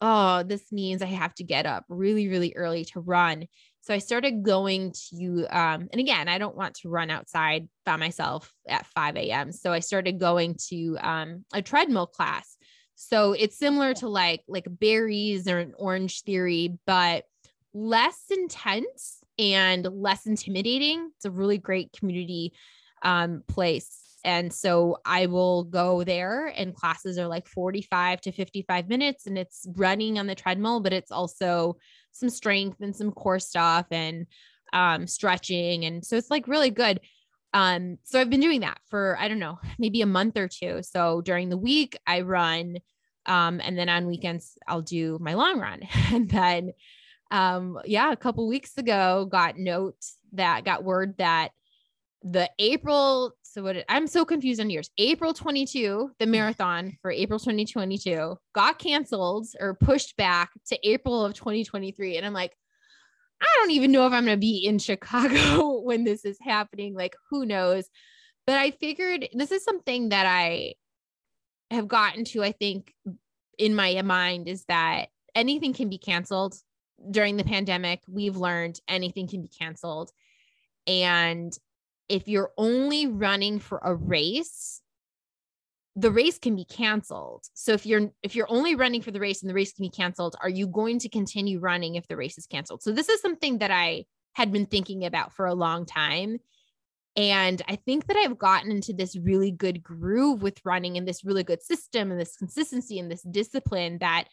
[0.00, 3.46] oh, this means I have to get up really, really early to run.
[3.80, 7.96] So I started going to, um, and again, I don't want to run outside by
[7.96, 9.52] myself at 5 a.m.
[9.52, 12.56] So I started going to um, a treadmill class.
[12.96, 17.24] So it's similar to like like Barry's or an Orange Theory, but
[17.72, 21.10] less intense and less intimidating.
[21.16, 22.52] It's a really great community
[23.02, 28.86] um, place and so I will go there, and classes are like 45 to 55
[28.86, 31.78] minutes, and it's running on the treadmill, but it's also
[32.12, 34.26] some strength and some core stuff and
[34.74, 35.86] um, stretching.
[35.86, 37.00] And so it's like really good.
[37.54, 40.82] Um, so I've been doing that for, I don't know, maybe a month or two.
[40.82, 42.76] So during the week, I run.
[43.24, 45.80] Um, and then on weekends, I'll do my long run.
[46.12, 46.72] and then,
[47.30, 50.04] um, yeah, a couple weeks ago, got note
[50.34, 51.52] that got word that
[52.22, 54.90] the April, so what I'm so confused on years.
[54.98, 56.28] April 22, the mm.
[56.28, 62.16] marathon for April 2022 got canceled or pushed back to April of 2023.
[62.16, 62.54] And I'm like,
[63.40, 66.94] I don't even know if I'm going to be in Chicago when this is happening.
[66.94, 67.88] Like, who knows?
[68.46, 70.74] But I figured this is something that I
[71.70, 72.94] have gotten to, I think,
[73.58, 76.54] in my mind is that anything can be canceled
[77.10, 78.02] during the pandemic.
[78.08, 80.10] We've learned anything can be canceled.
[80.86, 81.52] And
[82.08, 84.80] if you're only running for a race,
[85.94, 87.44] the race can be canceled.
[87.54, 89.90] So if you're if you're only running for the race and the race can be
[89.90, 92.82] canceled, are you going to continue running if the race is canceled?
[92.82, 94.04] So this is something that I
[94.34, 96.38] had been thinking about for a long time.
[97.16, 101.24] And I think that I've gotten into this really good groove with running and this
[101.24, 104.28] really good system and this consistency and this discipline that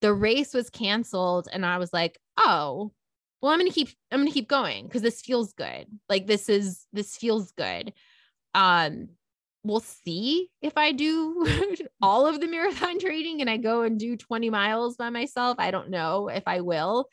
[0.00, 2.92] the race was canceled and I was like, "Oh,
[3.40, 5.86] well i'm gonna keep i'm gonna keep going because this feels good.
[6.08, 7.92] Like this is this feels good.
[8.54, 9.08] Um
[9.64, 11.46] we'll see if i do
[12.02, 15.56] all of the marathon training and i go and do 20 miles by myself.
[15.58, 17.08] I don't know if i will.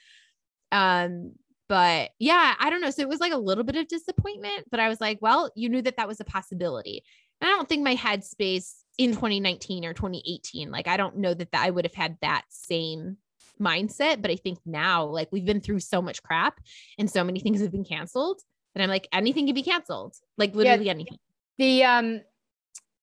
[0.72, 1.34] Um
[1.68, 2.92] but yeah i don't know.
[2.92, 5.70] So it was like a little bit of disappointment but i was like well you
[5.70, 7.04] knew that that was a possibility.
[7.42, 11.52] And i don't think my headspace in 2019 or 2018 like i don't know that,
[11.52, 13.18] that i would have had that same
[13.60, 14.22] mindset.
[14.22, 16.60] But I think now, like we've been through so much crap
[16.98, 18.42] and so many things have been canceled
[18.74, 21.18] that I'm like, anything can be canceled, like literally yeah, anything.
[21.58, 22.22] The, um,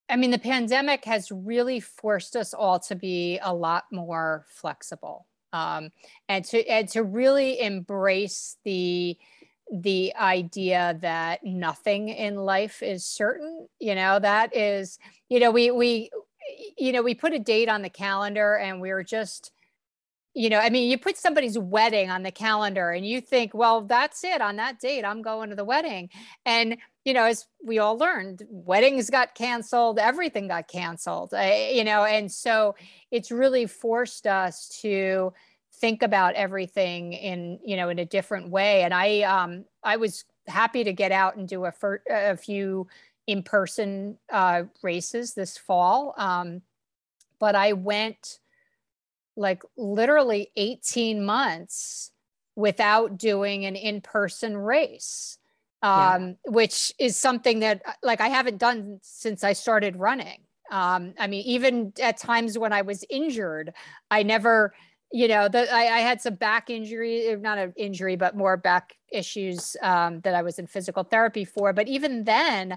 [0.09, 5.27] I mean, the pandemic has really forced us all to be a lot more flexible
[5.53, 5.91] um,
[6.29, 9.17] and to and to really embrace the
[9.71, 13.69] the idea that nothing in life is certain.
[13.79, 14.99] You know, that is,
[15.29, 16.11] you know, we we
[16.77, 19.53] you know we put a date on the calendar and we are just
[20.35, 23.83] you know, I mean, you put somebody's wedding on the calendar and you think, well,
[23.83, 26.09] that's it on that date, I'm going to the wedding.
[26.47, 31.85] And, you know, as we all learned, weddings got canceled, everything got canceled, uh, you
[31.85, 32.75] know, and so
[33.11, 35.35] it's really forced us to
[35.75, 38.85] think about everything in, you know, in a different way.
[38.85, 42.87] And I, um, I was happy to get out and do a, fir- a few
[43.27, 46.15] in person uh, races this fall.
[46.17, 46.63] Um,
[47.39, 48.39] but I went,
[49.37, 52.11] like literally 18 months
[52.57, 55.39] without doing an in-person race
[55.83, 56.33] um, yeah.
[56.47, 61.27] which is something that uh, like i haven't done since i started running um, i
[61.27, 63.73] mean even at times when i was injured
[64.11, 64.75] i never
[65.15, 68.97] you know the, I, I had some back injury not an injury but more back
[69.11, 72.77] issues um, that i was in physical therapy for but even then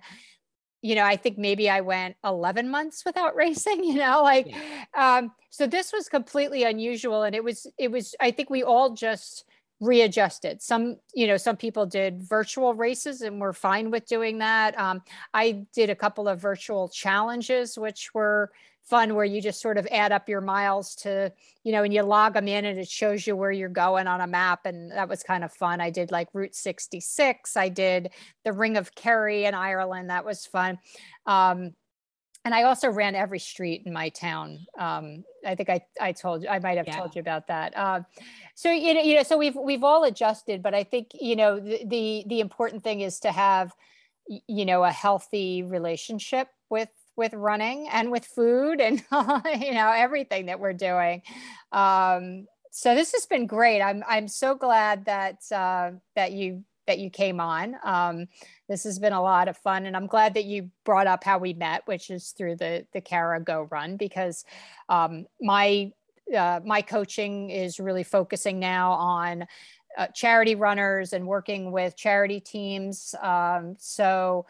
[0.85, 5.17] you know, I think maybe I went 11 months without racing, you know, like, yeah.
[5.17, 7.23] um, so this was completely unusual.
[7.23, 9.45] And it was, it was, I think we all just
[9.79, 10.61] readjusted.
[10.61, 14.77] Some, you know, some people did virtual races and were fine with doing that.
[14.79, 15.01] Um,
[15.33, 18.51] I did a couple of virtual challenges, which were,
[18.85, 21.31] fun where you just sort of add up your miles to,
[21.63, 24.21] you know, and you log them in and it shows you where you're going on
[24.21, 24.65] a map.
[24.65, 25.81] And that was kind of fun.
[25.81, 27.57] I did like Route 66.
[27.57, 28.11] I did
[28.43, 30.11] the Ring of Kerry in Ireland.
[30.11, 30.77] That was fun.
[31.25, 31.73] Um,
[32.43, 34.67] and I also ran every street in my town.
[34.77, 36.97] Um, I think I, I told you, I might have yeah.
[36.97, 37.75] told you about that.
[37.75, 38.01] Uh,
[38.53, 41.59] so, you know, you know, so we've, we've all adjusted, but I think, you know,
[41.59, 43.73] the, the, the important thing is to have,
[44.27, 49.03] you know, a healthy relationship with with running and with food and
[49.61, 51.21] you know everything that we're doing.
[51.71, 53.81] Um, so this has been great.
[53.81, 57.75] I'm i'm so glad that uh, that you that you came on.
[57.83, 58.27] Um,
[58.69, 61.37] this has been a lot of fun and i'm glad that you brought up how
[61.37, 64.43] we met which is through the the CARA go run because
[64.89, 65.91] um, my
[66.35, 69.45] uh, my coaching is really focusing now on
[69.97, 73.15] uh, charity runners and working with charity teams.
[73.21, 74.45] Um, so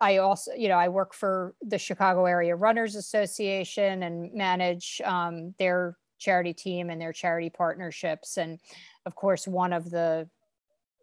[0.00, 5.54] I also, you know, I work for the Chicago Area Runners Association and manage um,
[5.58, 8.36] their charity team and their charity partnerships.
[8.36, 8.58] And
[9.06, 10.28] of course, one of the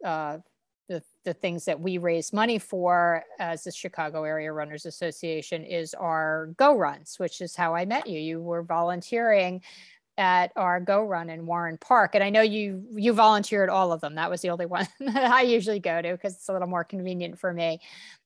[0.04, 0.38] uh,
[0.88, 5.94] the, the things that we raise money for as the Chicago Area Runners Association is
[5.94, 8.20] our Go Runs, which is how I met you.
[8.20, 9.62] You were volunteering
[10.18, 14.00] at our Go Run in Warren Park, and I know you you volunteered all of
[14.02, 14.14] them.
[14.16, 16.84] That was the only one that I usually go to because it's a little more
[16.84, 17.80] convenient for me.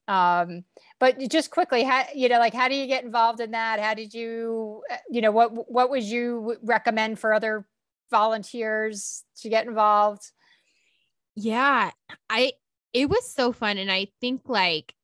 [0.08, 0.64] Um,
[0.98, 3.78] but just quickly, how, you know, like how do you get involved in that?
[3.78, 7.66] How did you, uh, you know, what what would you recommend for other
[8.10, 10.22] volunteers to get involved?
[11.36, 11.90] Yeah,
[12.30, 12.52] I
[12.92, 14.94] it was so fun, and I think like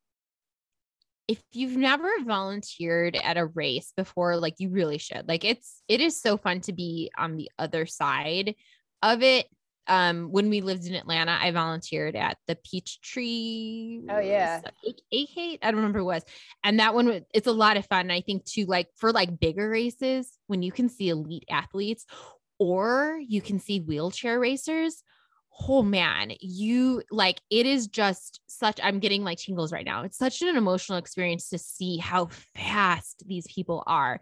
[1.27, 5.27] if you've never volunteered at a race before, like you really should.
[5.27, 8.55] Like it's it is so fun to be on the other side
[9.01, 9.47] of it
[9.87, 14.01] um when we lived in Atlanta, I volunteered at the Peachtree.
[14.09, 14.61] Oh yeah,
[15.11, 16.25] eight I don't remember what it was,
[16.63, 18.11] and that one it's a lot of fun.
[18.11, 22.05] I think too, like for like bigger races, when you can see elite athletes,
[22.59, 25.03] or you can see wheelchair racers.
[25.69, 28.77] Oh man, you like it is just such.
[28.83, 30.03] I'm getting like tingles right now.
[30.03, 34.19] It's such an emotional experience to see how fast these people are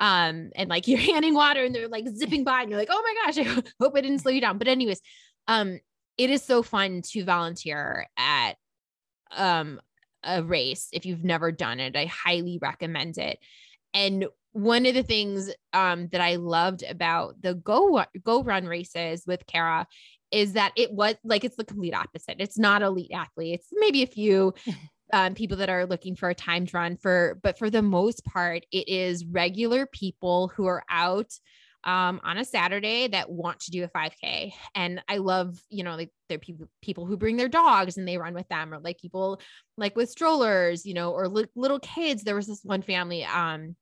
[0.00, 3.02] um and like you're handing water and they're like zipping by and you're like oh
[3.02, 4.58] my gosh i hope i didn't slow you down.
[4.58, 5.00] But anyways
[5.46, 5.78] um
[6.18, 8.54] it is so fun to volunteer at
[9.36, 9.80] um
[10.22, 11.96] a race if you've never done it.
[11.96, 13.38] I highly recommend it.
[13.94, 19.22] And one of the things um that i loved about the go go run races
[19.26, 19.86] with CARA
[20.30, 22.36] is that it was like it's the complete opposite.
[22.38, 23.68] It's not elite athletes.
[23.72, 24.54] Maybe a few
[25.12, 28.64] um, people that are looking for a timed run for, but for the most part,
[28.72, 31.32] it is regular people who are out
[31.84, 34.52] um, on a Saturday that want to do a 5K.
[34.74, 38.06] And I love, you know, like there are people people who bring their dogs and
[38.06, 39.40] they run with them, or like people
[39.76, 42.22] like with strollers, you know, or li- little kids.
[42.22, 43.76] There was this one family, um,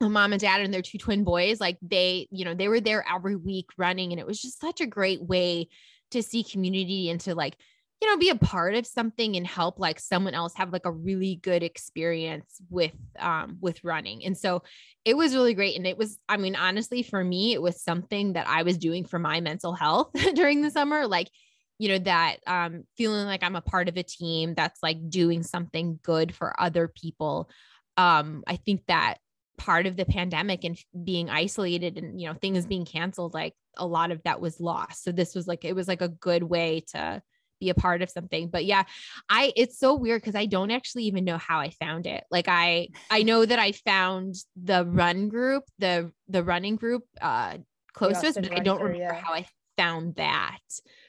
[0.00, 3.04] mom and dad and their two twin boys, like they, you know, they were there
[3.12, 5.68] every week running, and it was just such a great way
[6.12, 7.56] to see community and to like
[8.04, 10.92] you know, be a part of something and help like someone else have like a
[10.92, 14.22] really good experience with um with running.
[14.26, 14.62] And so
[15.06, 15.74] it was really great.
[15.74, 19.06] And it was, I mean, honestly, for me, it was something that I was doing
[19.06, 21.06] for my mental health during the summer.
[21.06, 21.30] Like,
[21.78, 25.42] you know, that um feeling like I'm a part of a team that's like doing
[25.42, 27.48] something good for other people.
[27.96, 29.16] Um, I think that
[29.56, 33.86] part of the pandemic and being isolated and you know things being canceled like a
[33.86, 36.82] lot of that was lost so this was like it was like a good way
[36.88, 37.22] to
[37.64, 38.48] be a part of something.
[38.48, 38.84] But yeah,
[39.28, 42.24] I it's so weird because I don't actually even know how I found it.
[42.30, 47.58] Like I I know that I found the run group, the the running group uh
[47.92, 49.20] closest, but I don't remember yeah.
[49.20, 49.46] how I
[49.76, 50.58] found that.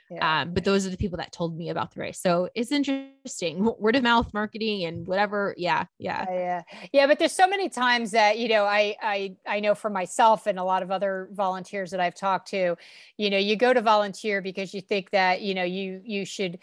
[0.09, 0.41] Yeah.
[0.41, 2.19] Um, but those are the people that told me about the race.
[2.19, 3.63] So it's interesting.
[3.79, 5.55] Word of mouth marketing and whatever.
[5.57, 5.85] Yeah.
[5.97, 6.25] Yeah.
[6.29, 6.61] Yeah.
[6.93, 7.07] Yeah.
[7.07, 10.59] But there's so many times that, you know, I I I know for myself and
[10.59, 12.75] a lot of other volunteers that I've talked to,
[13.17, 16.59] you know, you go to volunteer because you think that, you know, you you should,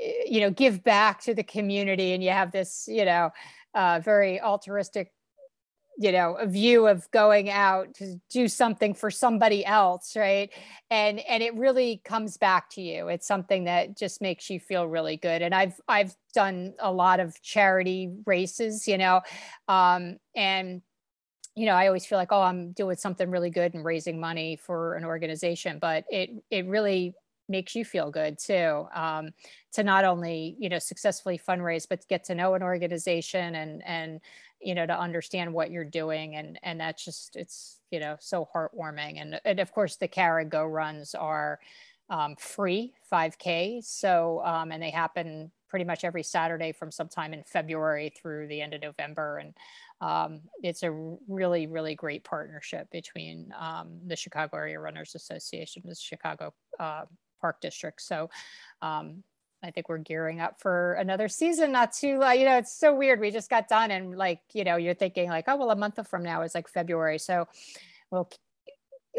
[0.00, 3.30] eh, you know, give back to the community and you have this, you know,
[3.74, 5.12] uh, very altruistic
[5.98, 10.50] you know a view of going out to do something for somebody else right?
[10.90, 13.08] And and it really comes back to you.
[13.08, 15.42] It's something that just makes you feel really good.
[15.42, 19.20] And i've i've done a lot of charity races you know
[19.68, 20.82] um and
[21.56, 24.56] you know i always feel like oh i'm doing something really good and raising money
[24.56, 25.78] for an organization.
[25.80, 27.14] But it it really
[27.48, 29.30] makes you feel good too um,
[29.72, 34.20] to not only you know successfully fundraise but get to know an organization and and
[34.64, 36.36] you know to understand what you're doing.
[36.36, 39.20] And and that's just it's you know so heartwarming.
[39.20, 41.60] And and of course the CARA Go runs are
[42.10, 47.42] um, free 5k so um, and they happen pretty much every Saturday from sometime in
[47.44, 49.38] February through the end of November.
[49.38, 49.54] And
[50.00, 50.90] um, it's a
[51.28, 57.04] really really great partnership between um, the Chicago Area Runners Association the Chicago uh,
[57.44, 58.30] Park District so
[58.80, 59.22] um,
[59.62, 61.72] I think we're gearing up for another season.
[61.72, 63.18] Not too, uh, you know, it's so weird.
[63.18, 65.98] We just got done, and like, you know, you're thinking like, oh well, a month
[66.06, 67.48] from now is like February, so
[68.10, 68.30] we'll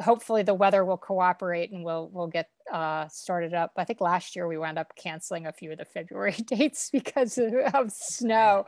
[0.04, 3.72] hopefully the weather will cooperate and we'll we'll get uh, started up.
[3.76, 7.38] I think last year we wound up canceling a few of the February dates because
[7.38, 8.68] of, of snow.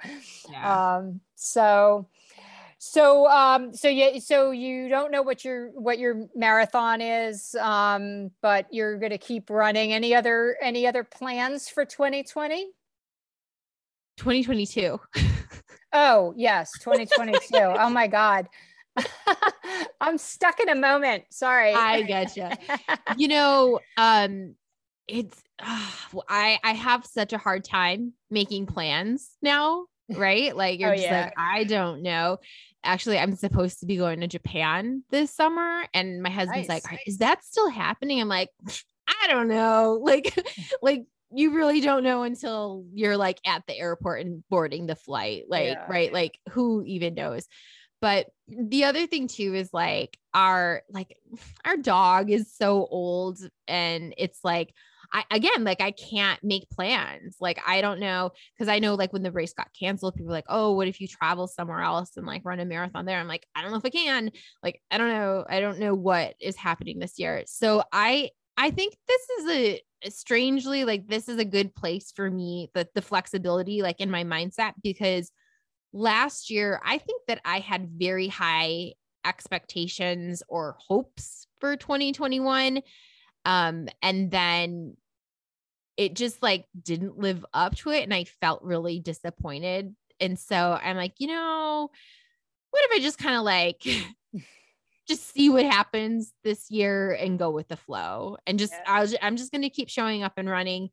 [0.50, 0.98] Yeah.
[0.98, 2.08] Um, so
[2.80, 8.30] so um so yeah so you don't know what your what your marathon is um
[8.42, 9.94] but you're going to keep running.
[9.94, 12.66] Any other any other plans for 2020
[14.18, 15.00] 2022
[15.94, 18.48] oh yes 2022 oh my god.
[20.02, 21.26] I'm stuck in a moment.
[21.30, 21.72] Sorry.
[21.72, 22.58] I getcha.
[23.18, 24.56] You know um
[25.08, 25.92] it's uh,
[26.30, 30.56] i i have such a hard time making plans now right?
[30.56, 31.26] Like you're oh, just yeah.
[31.26, 32.40] like, I don't know.
[32.84, 35.86] Actually, I'm supposed to be going to Japan this summer.
[35.94, 36.86] And my husband's nice.
[36.86, 38.22] like, is that still happening?
[38.22, 38.50] I'm like,
[39.08, 40.02] I don't know.
[40.04, 40.38] Like,
[40.82, 45.44] like you really don't know until you're like at the airport and boarding the flight.
[45.50, 45.86] Like, yeah.
[45.90, 46.14] right.
[46.14, 47.48] Like who even knows?
[48.00, 51.18] But the other thing too is like our like
[51.66, 54.74] our dog is so old and it's like
[55.12, 57.38] I again like I can't make plans.
[57.40, 60.46] Like I don't know because I know like when the race got canceled, people like,
[60.48, 63.20] oh, what if you travel somewhere else and like run a marathon there?
[63.20, 64.32] I'm like, I don't know if I can.
[64.64, 65.46] Like I don't know.
[65.50, 67.44] I don't know what is happening this year.
[67.48, 72.30] So I I think this is a strangely like this is a good place for
[72.30, 75.32] me the the flexibility like in my mindset because
[75.92, 78.94] last year I think that I had very high
[79.26, 82.82] expectations or hopes for 2021
[83.48, 84.98] um, and then
[85.96, 88.04] it just like didn't live up to it.
[88.04, 89.96] And I felt really disappointed.
[90.20, 91.90] And so I'm like, you know,
[92.72, 93.82] what if I just kind of like
[95.08, 98.84] just see what happens this year and go with the flow and just yeah.
[98.86, 100.90] I was, I'm just going to keep showing up and running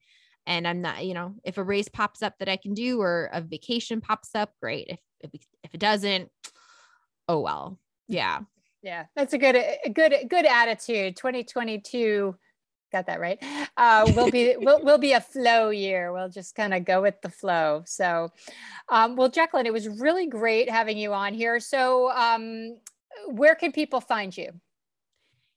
[0.46, 3.30] and I'm not, you know, if a race pops up that I can do or
[3.32, 4.86] a vacation pops up, great.
[4.88, 5.30] If if,
[5.64, 6.30] if it doesn't,
[7.28, 7.80] oh well.
[8.06, 8.40] Yeah.
[8.82, 9.06] Yeah.
[9.16, 11.16] That's a good a good good attitude.
[11.16, 12.36] 2022
[12.94, 13.38] got that right.
[13.76, 16.12] Uh, will be will will be a flow year.
[16.12, 17.82] We'll just kind of go with the flow.
[17.86, 18.30] So,
[18.88, 21.60] um, well, Jaclyn, it was really great having you on here.
[21.60, 22.78] So, um,
[23.26, 24.52] where can people find you?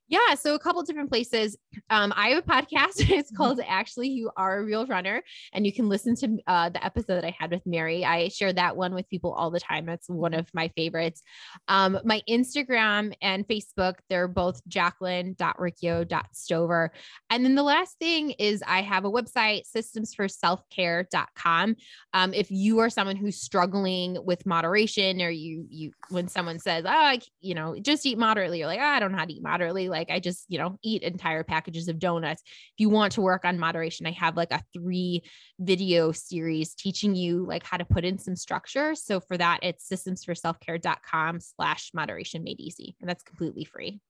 [0.08, 1.58] Yeah, so a couple different places.
[1.90, 3.04] Um, I have a podcast.
[3.18, 6.84] It's called Actually You Are a Real Runner, and you can listen to uh, the
[6.84, 8.04] episode that I had with Mary.
[8.04, 9.88] I share that one with people all the time.
[9.88, 11.22] It's one of my favorites.
[11.66, 16.92] Um, my Instagram and Facebook, they're both jaclyn.ricchio.stover.
[17.30, 21.76] And then the last thing is I have a website, systemsforselfcare.com.
[22.14, 26.84] Um, if you are someone who's struggling with moderation, or you you when someone says,
[26.86, 29.32] "Oh, I, you know, just eat moderately," you're like, oh, "I don't know how to
[29.32, 32.42] eat moderately." Like I just, you know, eat entire packages of donuts.
[32.46, 35.24] If you want to work on moderation, I have like a three
[35.58, 38.94] video series teaching you like how to put in some structure.
[38.94, 42.96] So for that, it's systemsforselfcare.com slash moderation made easy.
[43.00, 44.00] And that's completely free.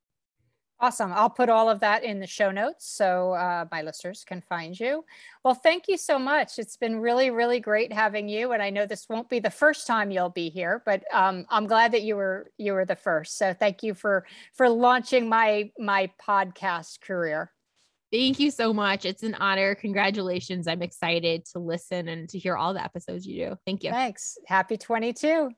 [0.81, 1.13] Awesome.
[1.13, 4.79] I'll put all of that in the show notes so uh, my listeners can find
[4.79, 5.05] you.
[5.45, 6.59] Well, thank you so much.
[6.59, 8.53] It's been really, really great having you.
[8.53, 11.67] And I know this won't be the first time you'll be here, but um, I'm
[11.67, 13.39] glad that you were you were the first.
[13.39, 14.25] So thank you for
[14.55, 17.53] for launching my my podcast career.
[18.13, 19.05] Thank you so much.
[19.05, 19.75] It's an honor.
[19.75, 20.69] Congratulations.
[20.69, 23.59] I'm excited to listen and to hear all the episodes you do.
[23.67, 23.91] Thank you.
[23.91, 24.39] Thanks.
[24.47, 25.51] Happy 22.